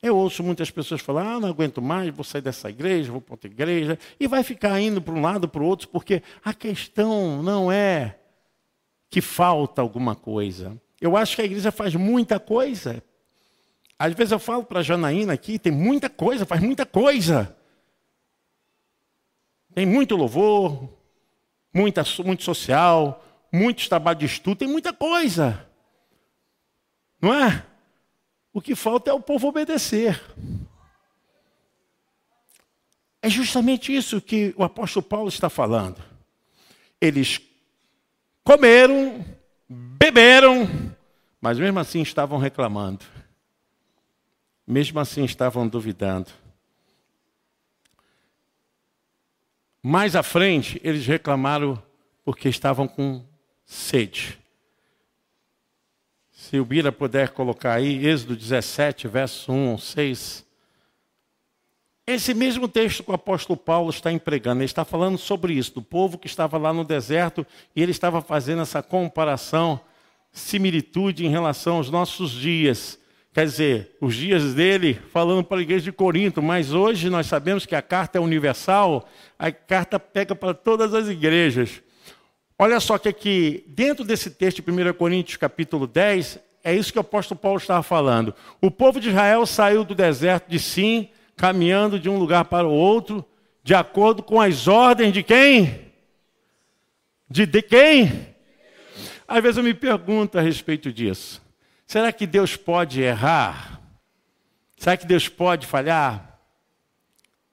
Eu 0.02 0.16
ouço 0.16 0.44
muitas 0.44 0.70
pessoas 0.70 1.02
falar: 1.02 1.36
ah, 1.36 1.40
não 1.40 1.50
aguento 1.50 1.82
mais, 1.82 2.14
vou 2.14 2.24
sair 2.24 2.42
dessa 2.42 2.70
igreja, 2.70 3.12
vou 3.12 3.20
para 3.20 3.34
outra 3.34 3.50
igreja, 3.50 3.98
e 4.20 4.28
vai 4.28 4.44
ficar 4.44 4.80
indo 4.80 5.02
para 5.02 5.14
um 5.14 5.22
lado, 5.22 5.50
para 5.50 5.62
o 5.62 5.66
outro, 5.66 5.88
porque 5.88 6.22
a 6.44 6.54
questão 6.54 7.42
não 7.42 7.72
é 7.72 8.20
que 9.10 9.22
falta 9.22 9.82
alguma 9.82 10.16
coisa. 10.16 10.80
Eu 11.02 11.18
acho 11.18 11.36
que 11.36 11.42
a 11.42 11.46
igreja 11.46 11.72
faz 11.72 11.96
muita 11.96 12.40
coisa. 12.40 13.04
Às 13.98 14.14
vezes 14.14 14.32
eu 14.32 14.40
falo 14.40 14.64
para 14.64 14.82
a 14.82 14.84
Janaína 14.84 15.34
aqui: 15.34 15.58
tem 15.58 15.72
muita 15.72 16.10
coisa, 16.10 16.46
faz 16.46 16.62
muita 16.62 16.86
coisa. 16.86 17.56
Tem 19.74 19.86
muito 19.86 20.16
louvor, 20.16 20.97
muita, 21.78 22.04
muito 22.26 22.44
social, 22.44 23.24
muitos 23.54 23.88
trabalho 23.88 24.18
de 24.18 24.26
estudo, 24.26 24.58
tem 24.58 24.68
muita 24.68 24.92
coisa. 24.92 25.64
Não 27.22 27.32
é? 27.34 27.64
O 28.52 28.60
que 28.60 28.74
falta 28.74 29.12
é 29.12 29.14
o 29.14 29.20
povo 29.20 29.48
obedecer. 29.48 30.20
É 33.22 33.30
justamente 33.30 33.96
isso 33.96 34.20
que 34.20 34.56
o 34.58 34.64
apóstolo 34.64 35.04
Paulo 35.04 35.30
está 35.30 35.50
falando. 35.50 36.02
Eles 37.00 37.40
comeram, 38.44 39.24
beberam, 39.70 40.68
mas 41.40 41.60
mesmo 41.60 41.80
assim 41.80 42.02
estavam 42.02 42.40
reclamando. 42.40 43.06
Mesmo 44.66 45.00
assim 45.00 45.24
estavam 45.24 45.68
duvidando. 45.68 46.32
Mais 49.90 50.18
à 50.18 50.22
frente, 50.22 50.82
eles 50.84 51.08
reclamaram 51.08 51.82
porque 52.26 52.50
estavam 52.50 52.90
com 52.90 53.24
sede. 53.66 54.38
Se 56.30 56.60
o 56.60 56.66
Bira 56.66 56.92
puder 56.92 57.30
colocar 57.30 57.76
aí, 57.76 58.06
Êxodo 58.06 58.36
17, 58.36 59.08
verso 59.08 59.50
1 59.50 59.78
6. 59.78 60.46
Esse 62.06 62.34
mesmo 62.34 62.68
texto 62.68 63.02
que 63.02 63.12
o 63.12 63.14
apóstolo 63.14 63.56
Paulo 63.56 63.90
está 63.90 64.12
empregando, 64.12 64.60
ele 64.60 64.66
está 64.66 64.84
falando 64.84 65.18
sobre 65.18 65.54
isso, 65.54 65.76
do 65.76 65.82
povo 65.82 66.18
que 66.18 66.28
estava 66.28 66.58
lá 66.58 66.74
no 66.74 66.84
deserto, 66.84 67.48
e 67.74 67.82
ele 67.82 67.92
estava 67.92 68.22
fazendo 68.22 68.64
essa 68.64 68.84
comparação, 68.84 69.80
similitude 70.34 71.26
em 71.26 71.30
relação 71.30 71.78
aos 71.78 71.90
nossos 71.90 72.32
dias. 72.32 73.00
Quer 73.38 73.46
dizer, 73.46 73.96
os 74.02 74.16
dias 74.16 74.56
dele 74.56 75.00
falando 75.14 75.44
para 75.44 75.60
a 75.60 75.62
igreja 75.62 75.84
de 75.84 75.92
Corinto, 75.92 76.42
mas 76.42 76.74
hoje 76.74 77.08
nós 77.08 77.28
sabemos 77.28 77.68
que 77.68 77.76
a 77.76 77.84
carta 77.84 78.18
é 78.18 78.20
universal, 78.20 79.08
a 79.38 79.52
carta 79.52 80.00
pega 80.00 80.34
para 80.34 80.56
todas 80.56 80.92
as 80.92 81.08
igrejas. 81.08 81.84
Olha 82.58 82.80
só 82.80 82.98
que 82.98 83.08
aqui, 83.08 83.64
dentro 83.68 84.04
desse 84.04 84.32
texto 84.32 84.64
de 84.64 84.72
1 84.72 84.92
Coríntios 84.94 85.38
capítulo 85.38 85.86
10, 85.86 86.40
é 86.64 86.74
isso 86.74 86.92
que 86.92 86.98
o 86.98 87.02
apóstolo 87.02 87.40
Paulo 87.40 87.60
estava 87.60 87.84
falando. 87.84 88.34
O 88.60 88.72
povo 88.72 89.00
de 89.00 89.10
Israel 89.10 89.46
saiu 89.46 89.84
do 89.84 89.94
deserto 89.94 90.50
de 90.50 90.58
Sim, 90.58 91.08
caminhando 91.36 92.00
de 92.00 92.10
um 92.10 92.18
lugar 92.18 92.46
para 92.46 92.68
o 92.68 92.74
outro, 92.74 93.24
de 93.64 93.76
acordo 93.76 94.24
com 94.24 94.42
as 94.42 94.68
ordens 94.68 95.14
de 95.14 95.22
quem? 95.22 95.92
De, 97.30 97.46
de 97.46 97.62
quem? 97.62 98.30
Às 99.28 99.44
vezes 99.44 99.58
eu 99.58 99.64
me 99.64 99.76
pergunto 99.76 100.40
a 100.40 100.42
respeito 100.42 100.92
disso. 100.92 101.46
Será 101.88 102.12
que 102.12 102.28
Deus 102.28 102.58
pode 102.58 103.02
errar? 103.02 103.82
Será 104.78 104.98
que 104.98 105.06
Deus 105.06 105.30
pode 105.30 105.66
falhar? 105.66 106.38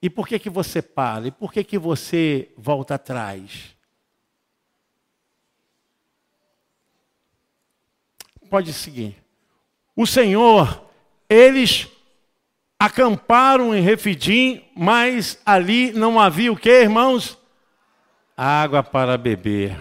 E 0.02 0.10
por 0.10 0.26
que 0.26 0.40
que 0.40 0.50
você 0.50 0.82
para? 0.82 1.28
E 1.28 1.30
por 1.30 1.52
que 1.52 1.62
que 1.62 1.78
você 1.78 2.50
volta 2.58 2.96
atrás? 2.96 3.76
Pode 8.50 8.72
seguir. 8.72 9.16
O 9.94 10.04
Senhor, 10.04 10.84
eles 11.28 11.88
acamparam 12.76 13.72
em 13.72 13.80
Refidim, 13.80 14.64
mas 14.74 15.40
ali 15.46 15.92
não 15.92 16.20
havia 16.20 16.52
o 16.52 16.56
que, 16.56 16.82
irmãos? 16.82 17.38
Água 18.36 18.82
para 18.82 19.16
beber. 19.16 19.78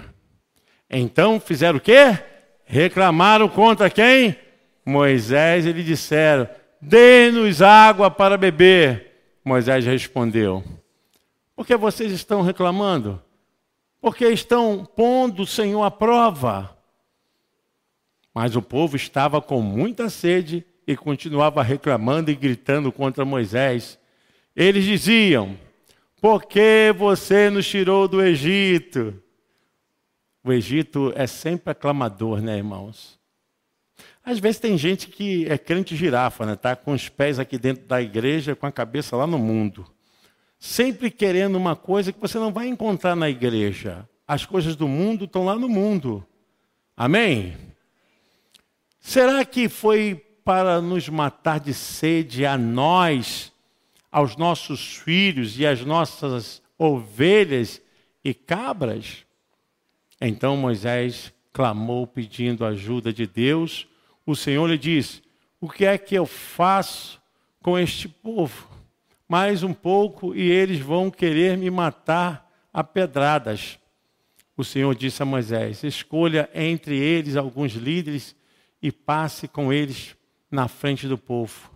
Então 0.87 1.39
fizeram 1.39 1.79
o 1.79 1.81
quê? 1.81 2.19
Reclamaram 2.65 3.49
contra 3.49 3.89
quem? 3.89 4.42
Moisés 4.85 5.65
e 5.65 5.71
lhe 5.71 5.83
disseram: 5.83 6.47
Dê-nos 6.81 7.61
água 7.61 8.11
para 8.11 8.37
beber. 8.37 9.11
Moisés 9.43 9.85
respondeu: 9.85 10.63
Por 11.55 11.65
que 11.65 11.75
vocês 11.75 12.11
estão 12.11 12.41
reclamando? 12.41 13.21
Porque 14.01 14.27
estão 14.27 14.85
pondo 14.85 15.43
o 15.43 15.47
Senhor 15.47 15.83
à 15.83 15.91
prova. 15.91 16.77
Mas 18.33 18.55
o 18.55 18.61
povo 18.61 18.95
estava 18.95 19.41
com 19.41 19.61
muita 19.61 20.09
sede 20.09 20.65
e 20.85 20.97
continuava 20.97 21.63
reclamando 21.63 22.31
e 22.31 22.35
gritando 22.35 22.91
contra 22.91 23.23
Moisés. 23.23 23.97
Eles 24.55 24.83
diziam: 24.83 25.57
Por 26.19 26.45
que 26.45 26.93
você 26.97 27.49
nos 27.49 27.67
tirou 27.67 28.07
do 28.07 28.21
Egito? 28.21 29.21
O 30.43 30.51
Egito 30.51 31.13
é 31.15 31.25
sempre 31.25 31.71
aclamador, 31.71 32.41
né, 32.41 32.57
irmãos? 32.57 33.17
Às 34.25 34.39
vezes 34.39 34.59
tem 34.59 34.77
gente 34.77 35.07
que 35.07 35.45
é 35.49 35.57
crente 35.57 35.95
girafa, 35.95 36.45
né? 36.45 36.55
Tá 36.55 36.75
com 36.75 36.93
os 36.93 37.09
pés 37.09 37.39
aqui 37.39 37.57
dentro 37.57 37.85
da 37.85 38.01
igreja, 38.01 38.55
com 38.55 38.65
a 38.65 38.71
cabeça 38.71 39.17
lá 39.17 39.27
no 39.27 39.37
mundo. 39.37 39.85
Sempre 40.57 41.11
querendo 41.11 41.55
uma 41.57 41.75
coisa 41.75 42.13
que 42.13 42.19
você 42.21 42.39
não 42.39 42.53
vai 42.53 42.67
encontrar 42.67 43.15
na 43.17 43.29
igreja. 43.29 44.07
As 44.25 44.45
coisas 44.45 44.77
do 44.77 44.87
mundo 44.87 45.25
estão 45.25 45.43
lá 45.43 45.55
no 45.55 45.67
mundo. 45.67 46.25
Amém? 46.95 47.57
Será 48.97 49.43
que 49.43 49.67
foi 49.67 50.15
para 50.45 50.81
nos 50.81 51.09
matar 51.09 51.59
de 51.59 51.73
sede 51.73 52.45
a 52.45 52.57
nós, 52.57 53.51
aos 54.09 54.37
nossos 54.37 54.95
filhos 54.95 55.59
e 55.59 55.65
às 55.65 55.83
nossas 55.83 56.61
ovelhas 56.77 57.81
e 58.23 58.33
cabras? 58.33 59.25
Então 60.21 60.55
Moisés 60.55 61.33
clamou 61.51 62.07
pedindo 62.07 62.65
ajuda 62.65 63.11
de 63.11 63.27
Deus. 63.27 63.85
O 64.25 64.35
Senhor 64.35 64.67
lhe 64.67 64.77
disse: 64.77 65.21
O 65.59 65.69
que 65.69 65.85
é 65.85 65.97
que 65.97 66.15
eu 66.15 66.25
faço 66.25 67.21
com 67.61 67.77
este 67.77 68.07
povo? 68.07 68.69
Mais 69.27 69.63
um 69.63 69.73
pouco 69.73 70.35
e 70.35 70.49
eles 70.49 70.79
vão 70.79 71.09
querer 71.09 71.57
me 71.57 71.69
matar 71.69 72.49
a 72.71 72.83
pedradas. 72.83 73.79
O 74.55 74.63
Senhor 74.63 74.93
disse 74.95 75.21
a 75.21 75.25
Moisés: 75.25 75.83
Escolha 75.83 76.49
entre 76.53 76.97
eles 76.97 77.35
alguns 77.35 77.73
líderes 77.73 78.35
e 78.81 78.91
passe 78.91 79.47
com 79.47 79.73
eles 79.73 80.15
na 80.49 80.67
frente 80.67 81.07
do 81.07 81.17
povo. 81.17 81.71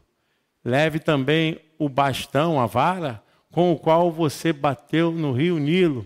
Leve 0.63 0.99
também 0.99 1.59
o 1.79 1.89
bastão, 1.89 2.59
a 2.59 2.65
vara, 2.65 3.23
com 3.51 3.71
o 3.71 3.79
qual 3.79 4.11
você 4.11 4.51
bateu 4.53 5.11
no 5.11 5.31
rio 5.31 5.57
Nilo. 5.57 6.05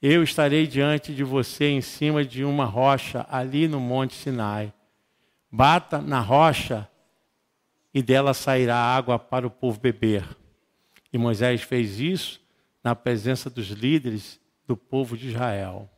Eu 0.00 0.22
estarei 0.22 0.66
diante 0.66 1.14
de 1.14 1.22
você 1.22 1.66
em 1.66 1.80
cima 1.80 2.24
de 2.24 2.44
uma 2.44 2.64
rocha, 2.64 3.24
ali 3.30 3.68
no 3.68 3.78
Monte 3.78 4.14
Sinai. 4.14 4.72
Bata 5.54 6.00
na 6.00 6.18
rocha 6.18 6.88
e 7.92 8.02
dela 8.02 8.32
sairá 8.32 8.74
água 8.74 9.18
para 9.18 9.46
o 9.46 9.50
povo 9.50 9.78
beber. 9.78 10.24
E 11.12 11.18
Moisés 11.18 11.60
fez 11.60 12.00
isso 12.00 12.40
na 12.82 12.96
presença 12.96 13.50
dos 13.50 13.68
líderes 13.68 14.40
do 14.66 14.74
povo 14.74 15.14
de 15.14 15.28
Israel. 15.28 15.90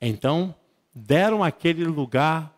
Então, 0.00 0.54
deram 0.94 1.44
aquele 1.44 1.84
lugar 1.84 2.56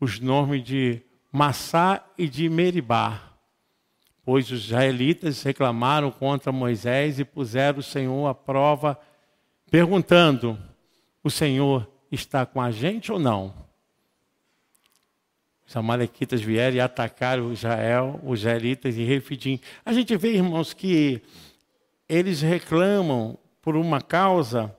os 0.00 0.18
nomes 0.18 0.64
de 0.64 1.02
Massá 1.30 2.04
e 2.16 2.28
de 2.28 2.48
Meribá, 2.48 3.22
pois 4.24 4.50
os 4.50 4.64
israelitas 4.64 5.42
reclamaram 5.42 6.10
contra 6.10 6.50
Moisés 6.50 7.20
e 7.20 7.24
puseram 7.24 7.78
o 7.78 7.82
Senhor 7.82 8.26
à 8.26 8.34
prova, 8.34 8.98
perguntando: 9.70 10.58
O 11.22 11.30
Senhor 11.30 11.88
está 12.10 12.44
com 12.44 12.60
a 12.60 12.72
gente 12.72 13.12
ou 13.12 13.20
não? 13.20 13.67
Os 15.68 15.76
amalequitas 15.76 16.40
vieram 16.40 16.76
e 16.78 16.80
atacaram 16.80 17.52
Israel, 17.52 18.18
os 18.24 18.40
israelitas 18.40 18.96
em 18.96 19.04
Refidim. 19.04 19.60
A 19.84 19.92
gente 19.92 20.16
vê, 20.16 20.32
irmãos, 20.32 20.72
que 20.72 21.20
eles 22.08 22.40
reclamam 22.40 23.38
por 23.60 23.76
uma 23.76 24.00
causa 24.00 24.74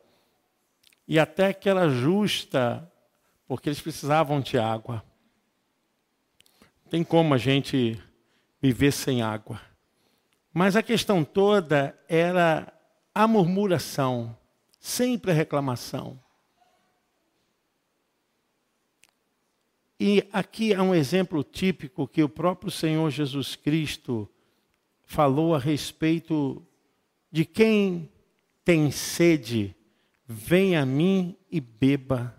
e 1.07 1.19
até 1.19 1.53
que 1.53 1.69
era 1.69 1.89
justa, 1.89 2.91
porque 3.47 3.69
eles 3.69 3.79
precisavam 3.79 4.41
de 4.41 4.57
água. 4.57 5.03
Tem 6.89 7.03
como 7.03 7.35
a 7.35 7.37
gente 7.37 8.01
viver 8.59 8.91
sem 8.91 9.21
água. 9.21 9.61
Mas 10.51 10.75
a 10.75 10.81
questão 10.81 11.23
toda 11.23 11.95
era 12.09 12.73
a 13.13 13.27
murmuração, 13.27 14.35
sempre 14.79 15.29
a 15.29 15.35
reclamação. 15.35 16.19
E 19.99 20.23
aqui 20.31 20.73
há 20.73 20.81
um 20.81 20.95
exemplo 20.95 21.43
típico 21.43 22.07
que 22.07 22.23
o 22.23 22.29
próprio 22.29 22.71
Senhor 22.71 23.09
Jesus 23.09 23.57
Cristo 23.57 24.29
falou 25.03 25.53
a 25.53 25.59
respeito 25.59 26.65
de 27.29 27.43
quem 27.43 28.09
tem 28.63 28.91
sede, 28.91 29.75
vem 30.25 30.77
a 30.77 30.85
mim 30.85 31.35
e 31.51 31.59
beba 31.59 32.33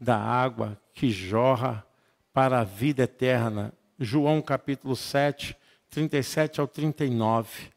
da 0.00 0.16
água 0.16 0.80
que 0.94 1.10
jorra 1.10 1.86
para 2.32 2.60
a 2.60 2.64
vida 2.64 3.02
eterna. 3.02 3.74
João 3.98 4.40
capítulo 4.40 4.96
7, 4.96 5.54
37 5.90 6.58
ao 6.58 6.66
39. 6.66 7.68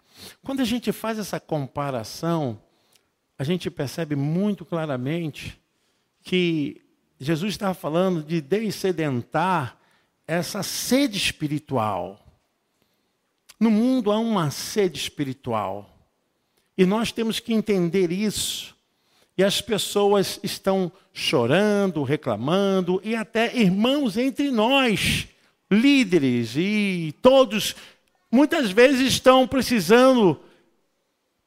Quando 0.42 0.62
a 0.62 0.66
gente 0.66 0.94
faz 0.94 1.20
essa 1.20 1.38
comparação, 1.38 2.62
a 3.38 3.44
gente 3.44 3.70
percebe 3.70 4.16
muito 4.16 4.64
claramente 4.64 5.62
que 6.24 6.87
Jesus 7.20 7.54
estava 7.54 7.74
falando 7.74 8.24
de 8.24 8.42
descedentar 8.42 9.78
essa 10.28 10.62
sede 10.62 11.18
espiritual. 11.18 12.24
No 13.60 13.72
mundo 13.72 14.12
há 14.12 14.20
uma 14.20 14.52
sede 14.52 15.00
espiritual. 15.00 15.90
E 16.78 16.86
nós 16.86 17.12
temos 17.12 17.40
que 17.40 17.54
entender 17.54 18.12
isso. 18.12 18.76
E 19.38 19.44
as 19.44 19.62
pessoas 19.62 20.40
estão 20.44 20.92
chorando, 21.14 22.04
reclamando, 22.04 23.02
e 23.04 23.16
até 23.16 23.56
irmãos 23.56 24.18
entre 24.18 24.52
nós 24.52 25.28
líderes 25.70 26.56
e 26.56 27.14
todos, 27.22 27.76
muitas 28.32 28.72
vezes 28.72 29.14
estão 29.14 29.48
precisando 29.48 30.40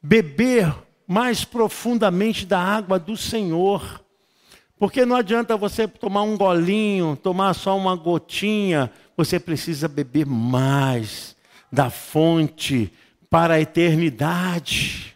beber 0.01 0.73
mais 1.07 1.43
profundamente 1.43 2.45
da 2.45 2.59
água 2.59 2.97
do 2.97 3.17
Senhor. 3.17 4.00
Porque 4.81 5.05
não 5.05 5.15
adianta 5.15 5.55
você 5.55 5.87
tomar 5.87 6.23
um 6.23 6.35
golinho, 6.35 7.15
tomar 7.15 7.53
só 7.53 7.77
uma 7.77 7.95
gotinha, 7.95 8.91
você 9.15 9.39
precisa 9.39 9.87
beber 9.87 10.25
mais 10.25 11.35
da 11.71 11.91
fonte 11.91 12.91
para 13.29 13.53
a 13.53 13.61
eternidade. 13.61 15.15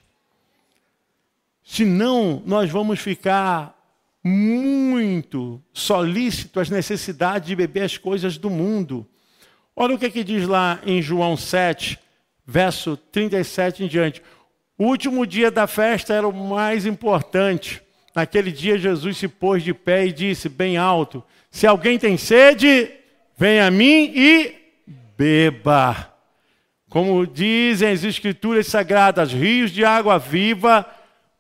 Senão, 1.63 2.43
nós 2.45 2.70
vamos 2.70 2.99
ficar 2.99 3.76
muito 4.24 5.59
solícito 5.74 6.59
às 6.59 6.70
necessidades 6.70 7.47
de 7.47 7.55
beber 7.55 7.86
as 7.86 7.97
coisas 7.97 8.38
do 8.38 8.51
mundo. 8.51 9.03
Olha 9.76 9.95
o 9.95 9.97
que, 9.97 10.05
é 10.05 10.11
que 10.11 10.24
diz 10.24 10.47
lá 10.47 10.80
em 10.86 11.01
João 11.01 11.36
7, 11.36 11.97
verso 12.45 12.95
37 12.95 13.84
em 13.84 13.88
diante. 13.88 14.22
O 14.78 14.86
último 14.86 15.26
dia 15.26 15.49
da 15.49 15.66
festa 15.66 16.13
era 16.13 16.28
o 16.28 16.32
mais 16.32 16.86
importante. 16.86 17.82
Naquele 18.16 18.49
dia, 18.49 18.78
Jesus 18.78 19.18
se 19.18 19.28
pôs 19.28 19.61
de 19.61 19.74
pé 19.74 20.07
e 20.07 20.13
disse 20.13 20.47
bem 20.47 20.78
alto: 20.78 21.22
Se 21.51 21.68
alguém 21.68 21.99
tem 21.99 22.16
sede, 22.16 22.89
venha 23.38 23.68
a 23.68 23.72
mim 23.72 24.13
e 24.16 24.55
beba. 25.18 26.13
Como 26.89 27.28
dizem 27.28 27.89
as 27.89 28.05
Escrituras 28.05 28.68
Sagradas, 28.68 29.34
rios 29.34 29.70
de 29.70 29.84
água 29.84 30.18
viva 30.18 30.86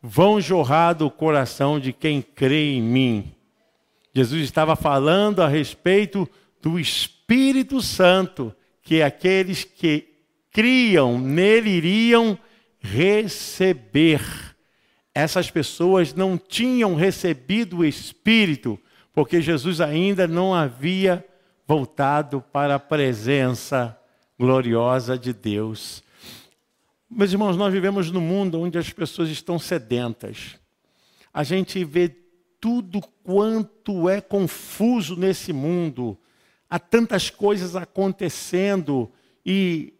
vão 0.01 0.41
jorrar 0.41 0.93
do 0.93 1.09
coração 1.09 1.79
de 1.79 1.93
quem 1.93 2.21
crê 2.21 2.73
em 2.73 2.81
mim. 2.81 3.33
Jesus 4.13 4.43
estava 4.43 4.75
falando 4.75 5.41
a 5.41 5.47
respeito 5.47 6.29
do 6.61 6.77
Espírito 6.77 7.81
Santo, 7.81 8.53
que 8.81 9.01
aqueles 9.01 9.63
que 9.63 10.09
criam 10.51 11.17
nele 11.17 11.69
iriam 11.69 12.37
receber. 12.79 14.21
Essas 15.17 15.49
pessoas 15.49 16.13
não 16.13 16.37
tinham 16.37 16.93
recebido 16.93 17.77
o 17.77 17.85
Espírito, 17.85 18.77
porque 19.13 19.41
Jesus 19.41 19.79
ainda 19.79 20.27
não 20.27 20.53
havia 20.53 21.25
voltado 21.65 22.43
para 22.51 22.75
a 22.75 22.79
presença 22.79 23.97
gloriosa 24.37 25.17
de 25.17 25.31
Deus. 25.31 26.03
Meus 27.09 27.31
irmãos, 27.31 27.55
nós 27.55 27.71
vivemos 27.71 28.11
num 28.11 28.19
mundo 28.19 28.59
onde 28.59 28.77
as 28.77 28.89
pessoas 28.89 29.29
estão 29.29 29.57
sedentas. 29.57 30.57
A 31.33 31.43
gente 31.43 31.81
vê 31.85 32.09
tudo 32.59 32.99
quanto 33.23 34.09
é 34.09 34.19
confuso 34.19 35.15
nesse 35.15 35.53
mundo. 35.53 36.17
Há 36.69 36.77
tantas 36.77 37.29
coisas 37.29 37.73
acontecendo 37.73 39.09
e 39.45 39.93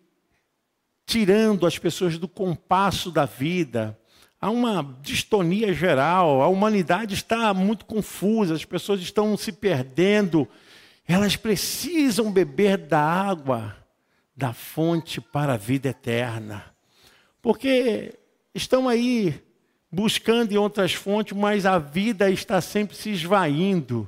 tirando 1.06 1.66
as 1.66 1.78
pessoas 1.78 2.18
do 2.18 2.28
compasso 2.28 3.12
da 3.12 3.24
vida. 3.24 3.98
Há 4.46 4.52
uma 4.52 4.96
distonia 5.02 5.74
geral, 5.74 6.40
a 6.44 6.48
humanidade 6.48 7.16
está 7.16 7.52
muito 7.52 7.84
confusa, 7.84 8.54
as 8.54 8.64
pessoas 8.64 9.02
estão 9.02 9.36
se 9.36 9.52
perdendo. 9.52 10.48
Elas 11.08 11.36
precisam 11.36 12.32
beber 12.32 12.78
da 12.78 13.02
água 13.02 13.76
da 14.38 14.54
fonte 14.54 15.20
para 15.20 15.54
a 15.54 15.58
vida 15.58 15.90
eterna. 15.90 16.64
Porque 17.42 18.14
estão 18.54 18.88
aí 18.88 19.34
buscando 19.92 20.52
em 20.52 20.58
outras 20.58 20.94
fontes, 20.94 21.36
mas 21.36 21.66
a 21.66 21.80
vida 21.80 22.30
está 22.30 22.62
sempre 22.62 22.96
se 22.96 23.10
esvaindo. 23.10 24.08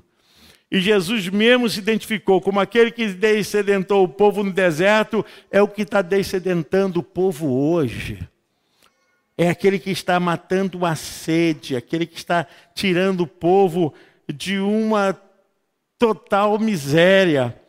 E 0.69 0.79
Jesus 0.79 1.27
mesmo 1.29 1.67
se 1.67 1.79
identificou 1.79 2.39
como 2.41 2.59
aquele 2.59 2.91
que 2.91 3.07
descedentou 3.07 4.03
o 4.03 4.09
povo 4.09 4.43
no 4.43 4.53
deserto, 4.53 5.25
é 5.49 5.63
o 5.63 5.67
que 5.67 5.81
está 5.81 6.03
descedentando 6.03 6.99
o 6.99 7.03
povo 7.03 7.51
hoje. 7.51 8.19
É 9.37 9.49
aquele 9.49 9.77
que 9.77 9.91
está 9.91 10.19
matando 10.19 10.83
a 10.85 10.95
sede, 10.95 11.75
aquele 11.75 12.07
que 12.07 12.17
está 12.17 12.47
tirando 12.73 13.21
o 13.21 13.27
povo 13.27 13.93
de 14.27 14.57
uma 14.57 15.15
total 15.99 16.57
miséria. 16.57 17.59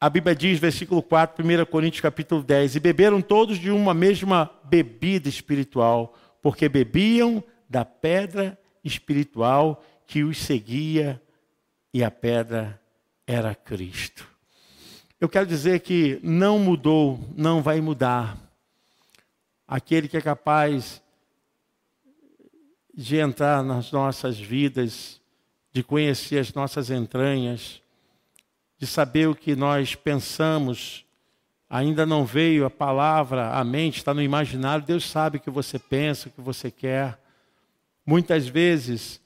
A 0.00 0.08
Bíblia 0.08 0.34
diz, 0.34 0.58
versículo 0.58 1.02
4, 1.02 1.44
1 1.44 1.64
Coríntios 1.66 2.00
capítulo 2.00 2.42
10, 2.42 2.76
e 2.76 2.80
beberam 2.80 3.20
todos 3.20 3.58
de 3.58 3.70
uma 3.70 3.92
mesma 3.92 4.50
bebida 4.64 5.28
espiritual, 5.28 6.14
porque 6.40 6.68
bebiam 6.68 7.42
da 7.68 7.84
pedra 7.84 8.58
espiritual 8.84 9.84
que 10.06 10.24
os 10.24 10.38
seguia 10.38 11.20
e 11.94 12.02
a 12.02 12.10
pedra 12.10 12.80
era 13.26 13.54
Cristo. 13.54 14.26
Eu 15.20 15.28
quero 15.28 15.46
dizer 15.46 15.80
que 15.80 16.18
não 16.22 16.58
mudou, 16.58 17.20
não 17.36 17.62
vai 17.62 17.80
mudar. 17.80 18.36
Aquele 19.74 20.06
que 20.06 20.18
é 20.18 20.20
capaz 20.20 21.02
de 22.94 23.16
entrar 23.16 23.64
nas 23.64 23.90
nossas 23.90 24.38
vidas, 24.38 25.18
de 25.72 25.82
conhecer 25.82 26.40
as 26.40 26.52
nossas 26.52 26.90
entranhas, 26.90 27.80
de 28.76 28.86
saber 28.86 29.30
o 29.30 29.34
que 29.34 29.56
nós 29.56 29.94
pensamos, 29.94 31.06
ainda 31.70 32.04
não 32.04 32.22
veio 32.22 32.66
a 32.66 32.70
palavra 32.70 33.48
à 33.48 33.64
mente, 33.64 33.96
está 33.96 34.12
no 34.12 34.20
imaginário, 34.20 34.84
Deus 34.84 35.08
sabe 35.08 35.38
o 35.38 35.40
que 35.40 35.48
você 35.48 35.78
pensa, 35.78 36.28
o 36.28 36.32
que 36.32 36.42
você 36.42 36.70
quer. 36.70 37.18
Muitas 38.04 38.46
vezes 38.46 39.22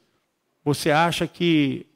você 0.64 0.92
acha 0.92 1.26
que 1.26 1.88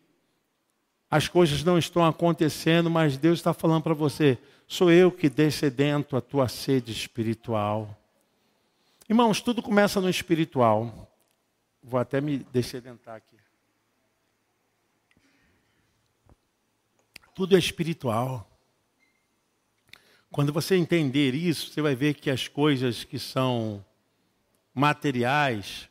as 1.09 1.28
coisas 1.28 1.62
não 1.62 1.78
estão 1.78 2.05
acontecendo, 2.05 2.90
mas 2.90 3.16
Deus 3.16 3.38
está 3.38 3.55
falando 3.55 3.84
para 3.84 3.94
você: 3.94 4.36
sou 4.66 4.90
eu 4.90 5.12
que 5.12 5.28
descedento 5.28 6.16
a 6.16 6.20
tua 6.20 6.48
sede 6.48 6.90
espiritual. 6.90 7.96
Irmãos, 9.11 9.40
tudo 9.40 9.61
começa 9.61 10.00
no 10.00 10.08
espiritual. 10.08 11.12
Vou 11.82 11.98
até 11.98 12.20
me 12.20 12.38
descedentar 12.52 13.16
aqui. 13.16 13.36
Tudo 17.34 17.56
é 17.56 17.58
espiritual. 17.58 18.48
Quando 20.30 20.52
você 20.52 20.76
entender 20.76 21.34
isso, 21.34 21.72
você 21.72 21.82
vai 21.82 21.96
ver 21.96 22.14
que 22.14 22.30
as 22.30 22.46
coisas 22.46 23.02
que 23.02 23.18
são 23.18 23.84
materiais, 24.72 25.90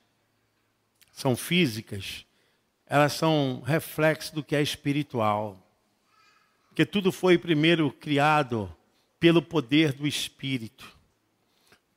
são 1.11 1.35
físicas, 1.35 2.25
elas 2.85 3.11
são 3.11 3.61
reflexo 3.65 4.33
do 4.33 4.41
que 4.41 4.55
é 4.55 4.61
espiritual. 4.61 5.61
Porque 6.69 6.85
tudo 6.85 7.11
foi 7.11 7.37
primeiro 7.37 7.91
criado 7.91 8.73
pelo 9.19 9.41
poder 9.41 9.91
do 9.91 10.07
Espírito. 10.07 10.98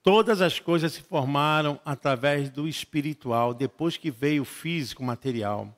Todas 0.03 0.42
as 0.42 0.59
coisas 0.59 0.92
se 0.92 1.03
formaram 1.03 1.78
através 1.84 2.50
do 2.50 2.66
espiritual, 2.66 3.55
depois 3.55 3.96
que 3.96 4.11
veio 4.11 4.42
o 4.42 4.46
físico 4.46 5.03
material. 5.03 5.72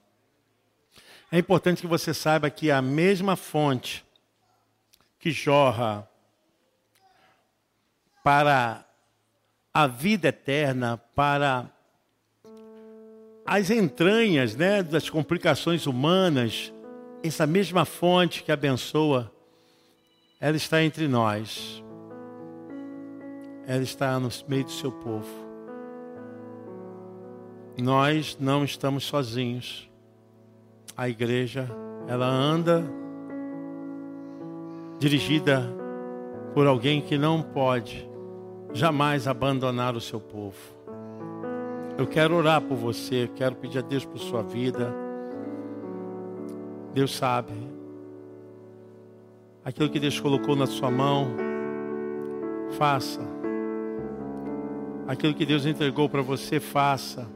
É 1.30 1.38
importante 1.38 1.82
que 1.82 1.86
você 1.86 2.14
saiba 2.14 2.48
que 2.48 2.70
a 2.70 2.80
mesma 2.80 3.36
fonte 3.36 4.04
que 5.18 5.30
jorra 5.30 6.08
para 8.22 8.86
a 9.74 9.86
vida 9.86 10.28
eterna, 10.28 10.96
para 11.14 11.70
as 13.44 13.68
entranhas 13.68 14.56
né, 14.56 14.82
das 14.82 15.10
complicações 15.10 15.86
humanas, 15.86 16.72
essa 17.22 17.46
mesma 17.46 17.84
fonte 17.84 18.42
que 18.42 18.50
abençoa, 18.50 19.30
ela 20.40 20.56
está 20.56 20.82
entre 20.82 21.06
nós. 21.08 21.83
Ela 23.66 23.82
está 23.82 24.18
no 24.20 24.28
meio 24.46 24.64
do 24.64 24.70
seu 24.70 24.92
povo. 24.92 25.44
Nós 27.80 28.36
não 28.38 28.64
estamos 28.64 29.04
sozinhos. 29.04 29.90
A 30.96 31.08
igreja, 31.08 31.68
ela 32.06 32.26
anda 32.26 32.84
dirigida 34.98 35.62
por 36.54 36.66
alguém 36.66 37.00
que 37.00 37.18
não 37.18 37.42
pode 37.42 38.08
jamais 38.72 39.26
abandonar 39.26 39.96
o 39.96 40.00
seu 40.00 40.20
povo. 40.20 40.56
Eu 41.98 42.06
quero 42.06 42.34
orar 42.36 42.60
por 42.60 42.76
você, 42.76 43.28
quero 43.34 43.54
pedir 43.56 43.78
a 43.78 43.82
Deus 43.82 44.04
por 44.04 44.18
sua 44.18 44.42
vida. 44.42 44.94
Deus 46.92 47.14
sabe. 47.14 47.52
Aquilo 49.64 49.90
que 49.90 49.98
Deus 49.98 50.20
colocou 50.20 50.54
na 50.54 50.66
sua 50.66 50.90
mão, 50.90 51.28
faça. 52.78 53.33
Aquilo 55.06 55.34
que 55.34 55.44
Deus 55.44 55.66
entregou 55.66 56.08
para 56.08 56.22
você, 56.22 56.58
faça. 56.58 57.26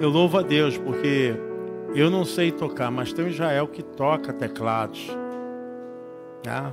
Eu 0.00 0.08
louvo 0.08 0.38
a 0.38 0.42
Deus 0.42 0.78
porque 0.78 1.34
eu 1.94 2.08
não 2.08 2.24
sei 2.24 2.50
tocar, 2.50 2.90
mas 2.90 3.12
tem 3.12 3.26
o 3.26 3.28
Israel 3.28 3.66
que 3.68 3.82
toca 3.82 4.32
teclados. 4.32 5.08
Ah, 6.48 6.72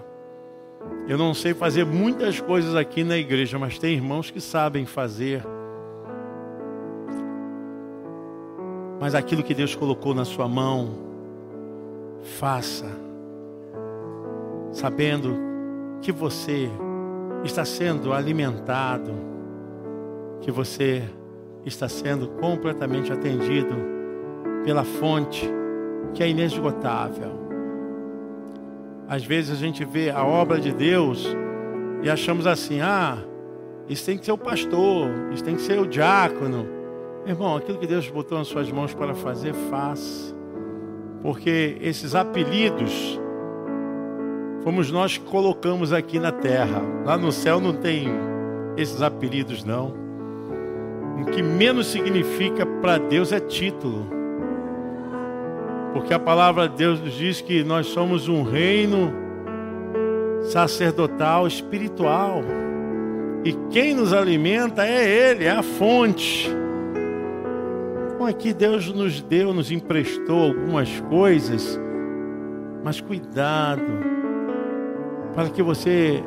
eu 1.07 1.17
não 1.17 1.33
sei 1.33 1.53
fazer 1.53 1.85
muitas 1.85 2.39
coisas 2.39 2.75
aqui 2.75 3.03
na 3.03 3.17
igreja, 3.17 3.59
mas 3.59 3.77
tem 3.77 3.95
irmãos 3.95 4.31
que 4.31 4.39
sabem 4.39 4.85
fazer. 4.85 5.43
Mas 8.99 9.13
aquilo 9.13 9.43
que 9.43 9.53
Deus 9.53 9.75
colocou 9.75 10.13
na 10.13 10.25
sua 10.25 10.47
mão, 10.47 10.89
faça, 12.39 12.87
sabendo 14.71 15.35
que 16.01 16.11
você 16.11 16.69
está 17.43 17.63
sendo 17.65 18.13
alimentado, 18.13 19.36
que 20.41 20.51
você 20.51 21.03
está 21.65 21.89
sendo 21.89 22.27
completamente 22.27 23.11
atendido 23.11 23.75
pela 24.63 24.83
fonte 24.83 25.49
que 26.13 26.23
é 26.23 26.29
inesgotável. 26.29 27.31
Às 29.07 29.23
vezes 29.23 29.51
a 29.51 29.55
gente 29.55 29.85
vê 29.85 30.09
a 30.09 30.23
obra 30.23 30.59
de 30.59 30.71
Deus 30.71 31.27
e 32.03 32.09
achamos 32.09 32.45
assim: 32.47 32.81
ah, 32.81 33.17
isso 33.87 34.05
tem 34.05 34.17
que 34.17 34.25
ser 34.25 34.31
o 34.31 34.37
pastor, 34.37 35.09
isso 35.33 35.43
tem 35.43 35.55
que 35.55 35.61
ser 35.61 35.79
o 35.79 35.87
diácono, 35.87 36.77
Irmão, 37.27 37.57
aquilo 37.57 37.77
que 37.77 37.85
Deus 37.85 38.09
botou 38.09 38.37
nas 38.37 38.47
suas 38.47 38.71
mãos 38.71 38.93
para 38.93 39.13
fazer, 39.13 39.53
faça. 39.69 40.33
Porque 41.21 41.77
esses 41.81 42.15
apelidos 42.15 43.19
fomos 44.63 44.89
nós 44.89 45.17
que 45.17 45.25
colocamos 45.25 45.91
aqui 45.91 46.19
na 46.19 46.31
terra. 46.31 46.81
Lá 47.05 47.17
no 47.17 47.29
céu 47.33 47.59
não 47.59 47.73
tem 47.73 48.07
esses 48.77 49.01
apelidos, 49.01 49.65
não. 49.65 49.93
O 51.19 51.25
que 51.25 51.41
menos 51.41 51.87
significa 51.87 52.65
para 52.65 52.97
Deus 52.97 53.31
é 53.31 53.39
título. 53.39 54.07
Porque 55.93 56.13
a 56.13 56.19
palavra 56.19 56.69
de 56.69 56.75
Deus 56.75 57.01
nos 57.01 57.13
diz 57.13 57.41
que 57.41 57.63
nós 57.63 57.87
somos 57.87 58.27
um 58.27 58.43
reino 58.43 59.11
sacerdotal, 60.43 61.47
espiritual. 61.47 62.43
E 63.43 63.53
quem 63.71 63.95
nos 63.95 64.13
alimenta 64.13 64.85
é 64.85 65.07
Ele, 65.07 65.45
é 65.45 65.51
a 65.51 65.63
fonte. 65.63 66.49
Então 68.13 68.27
aqui 68.27 68.53
Deus 68.53 68.91
nos 68.93 69.21
deu, 69.21 69.53
nos 69.53 69.71
emprestou 69.71 70.43
algumas 70.45 70.99
coisas, 71.01 71.79
mas 72.83 73.01
cuidado, 73.01 73.83
para 75.33 75.49
que 75.49 75.63
você 75.63 76.23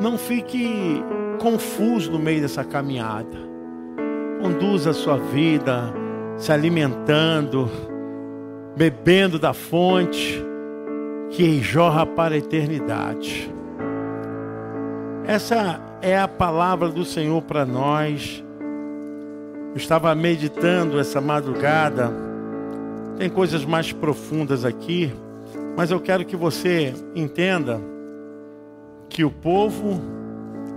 não 0.00 0.16
fique 0.16 1.02
confuso 1.40 2.10
no 2.10 2.18
meio 2.18 2.40
dessa 2.40 2.64
caminhada. 2.64 3.49
Conduza 4.40 4.90
a 4.90 4.94
sua 4.94 5.18
vida 5.18 5.92
se 6.38 6.50
alimentando, 6.50 7.70
bebendo 8.74 9.38
da 9.38 9.52
fonte 9.52 10.42
que 11.30 11.60
jorra 11.60 12.06
para 12.06 12.34
a 12.34 12.38
eternidade. 12.38 13.52
Essa 15.26 15.80
é 16.00 16.18
a 16.18 16.26
palavra 16.26 16.88
do 16.88 17.04
Senhor 17.04 17.42
para 17.42 17.66
nós. 17.66 18.42
Eu 19.72 19.76
estava 19.76 20.14
meditando 20.14 20.98
essa 20.98 21.20
madrugada. 21.20 22.10
Tem 23.18 23.28
coisas 23.28 23.64
mais 23.64 23.92
profundas 23.92 24.64
aqui, 24.64 25.12
mas 25.76 25.90
eu 25.90 26.00
quero 26.00 26.24
que 26.24 26.34
você 26.34 26.94
entenda 27.14 27.78
que 29.10 29.22
o 29.22 29.30
povo 29.30 30.00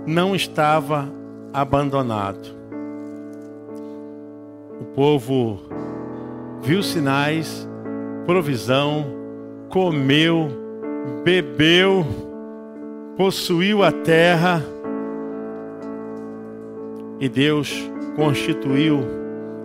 não 0.06 0.36
estava 0.36 1.08
abandonado. 1.52 2.63
O 4.80 4.84
povo 4.94 5.60
viu 6.62 6.82
sinais, 6.82 7.68
provisão, 8.26 9.04
comeu, 9.68 10.48
bebeu, 11.24 12.04
possuiu 13.16 13.82
a 13.82 13.92
terra 13.92 14.62
e 17.20 17.28
Deus 17.28 17.72
constituiu 18.16 19.00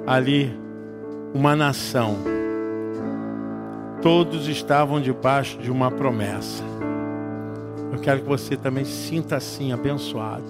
ali 0.05 0.51
uma 1.34 1.55
nação. 1.55 2.18
Todos 4.01 4.47
estavam 4.47 5.01
debaixo 5.01 5.57
de 5.57 5.70
uma 5.70 5.91
promessa. 5.91 6.64
Eu 7.91 7.99
quero 7.99 8.22
que 8.22 8.28
você 8.28 8.55
também 8.55 8.86
se 8.86 9.10
sinta 9.10 9.36
assim, 9.36 9.74
abençoado. 9.74 10.45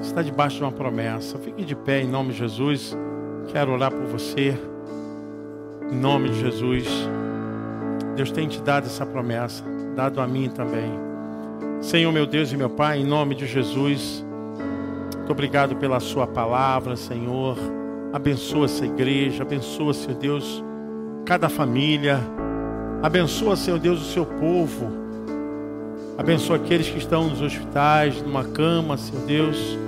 Está 0.00 0.22
debaixo 0.22 0.56
de 0.56 0.62
uma 0.62 0.72
promessa. 0.72 1.38
Fique 1.38 1.64
de 1.64 1.74
pé 1.74 2.02
em 2.02 2.08
nome 2.08 2.32
de 2.32 2.38
Jesus. 2.38 2.96
Quero 3.48 3.72
orar 3.72 3.90
por 3.90 4.06
você. 4.06 4.56
Em 5.90 5.96
nome 5.96 6.28
de 6.28 6.40
Jesus. 6.40 6.86
Deus 8.16 8.30
tem 8.30 8.46
te 8.48 8.60
dado 8.60 8.86
essa 8.86 9.06
promessa, 9.06 9.64
dado 9.96 10.20
a 10.20 10.26
mim 10.26 10.48
também. 10.50 10.90
Senhor, 11.80 12.12
meu 12.12 12.26
Deus 12.26 12.52
e 12.52 12.56
meu 12.56 12.68
Pai, 12.68 12.98
em 12.98 13.04
nome 13.04 13.34
de 13.34 13.46
Jesus. 13.46 14.24
Muito 15.16 15.32
obrigado 15.32 15.76
pela 15.76 16.00
Sua 16.00 16.26
palavra, 16.26 16.96
Senhor. 16.96 17.56
Abençoa 18.12 18.66
essa 18.66 18.84
igreja, 18.84 19.42
abençoa, 19.42 19.94
Senhor 19.94 20.18
Deus, 20.18 20.62
cada 21.24 21.48
família. 21.48 22.20
Abençoa, 23.02 23.56
Senhor 23.56 23.78
Deus, 23.78 24.00
o 24.00 24.12
seu 24.12 24.26
povo. 24.26 24.90
Abençoa 26.18 26.56
aqueles 26.56 26.90
que 26.90 26.98
estão 26.98 27.28
nos 27.28 27.40
hospitais, 27.40 28.20
numa 28.20 28.44
cama, 28.44 28.96
Senhor 28.96 29.24
Deus. 29.24 29.78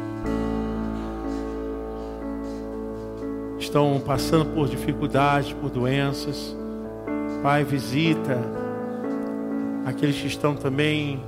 Estão 3.72 3.98
passando 4.04 4.44
por 4.52 4.68
dificuldades, 4.68 5.54
por 5.54 5.70
doenças. 5.70 6.54
Pai, 7.42 7.64
visita 7.64 8.38
aqueles 9.86 10.20
que 10.20 10.26
estão 10.26 10.54
também 10.54 11.24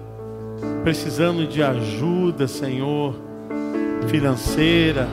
precisando 0.82 1.48
de 1.48 1.62
ajuda, 1.62 2.46
Senhor 2.46 3.14
financeira, 4.08 5.08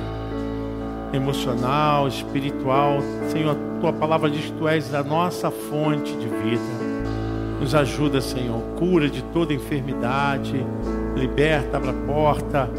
emocional, 1.14 2.06
espiritual. 2.10 2.98
Senhor, 3.30 3.56
a 3.56 3.80
tua 3.80 3.94
palavra 3.94 4.30
diz 4.30 4.48
que 4.48 4.52
tu 4.52 4.68
és 4.68 4.94
a 4.94 5.02
nossa 5.02 5.50
fonte 5.50 6.12
de 6.12 6.28
vida. 6.28 6.92
Nos 7.62 7.74
ajuda, 7.74 8.20
Senhor. 8.20 8.62
Cura 8.78 9.10
de 9.10 9.24
toda 9.24 9.54
enfermidade. 9.54 10.66
Liberta, 11.16 11.78
abra 11.78 11.92
a 11.92 12.06
porta. 12.06 12.70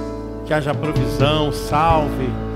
Que 0.44 0.52
haja 0.52 0.74
provisão, 0.74 1.50
salve. 1.50 2.51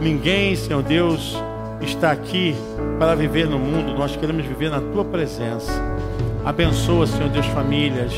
Ninguém, 0.00 0.54
Senhor 0.56 0.82
Deus, 0.82 1.36
está 1.80 2.10
aqui 2.12 2.54
para 2.98 3.14
viver 3.14 3.46
no 3.46 3.58
mundo. 3.58 3.94
Nós 3.94 4.16
queremos 4.16 4.44
viver 4.44 4.70
na 4.70 4.80
tua 4.80 5.04
presença. 5.04 5.72
Abençoa, 6.44 7.06
Senhor 7.06 7.28
Deus, 7.30 7.46
famílias. 7.46 8.12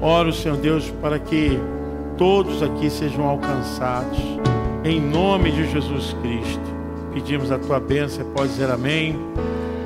Oro, 0.00 0.32
Senhor 0.32 0.56
Deus, 0.56 0.92
para 1.00 1.18
que 1.18 1.58
todos 2.16 2.62
aqui 2.62 2.90
sejam 2.90 3.24
alcançados. 3.24 4.18
Em 4.84 5.00
nome 5.00 5.50
de 5.52 5.70
Jesus 5.70 6.14
Cristo. 6.22 6.78
Pedimos 7.12 7.50
a 7.50 7.58
tua 7.58 7.80
bênção. 7.80 8.18
Você 8.18 8.24
pode 8.24 8.48
dizer 8.50 8.70
amém. 8.70 9.18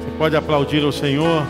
Você 0.00 0.10
pode 0.18 0.36
aplaudir 0.36 0.84
ao 0.84 0.92
Senhor. 0.92 1.42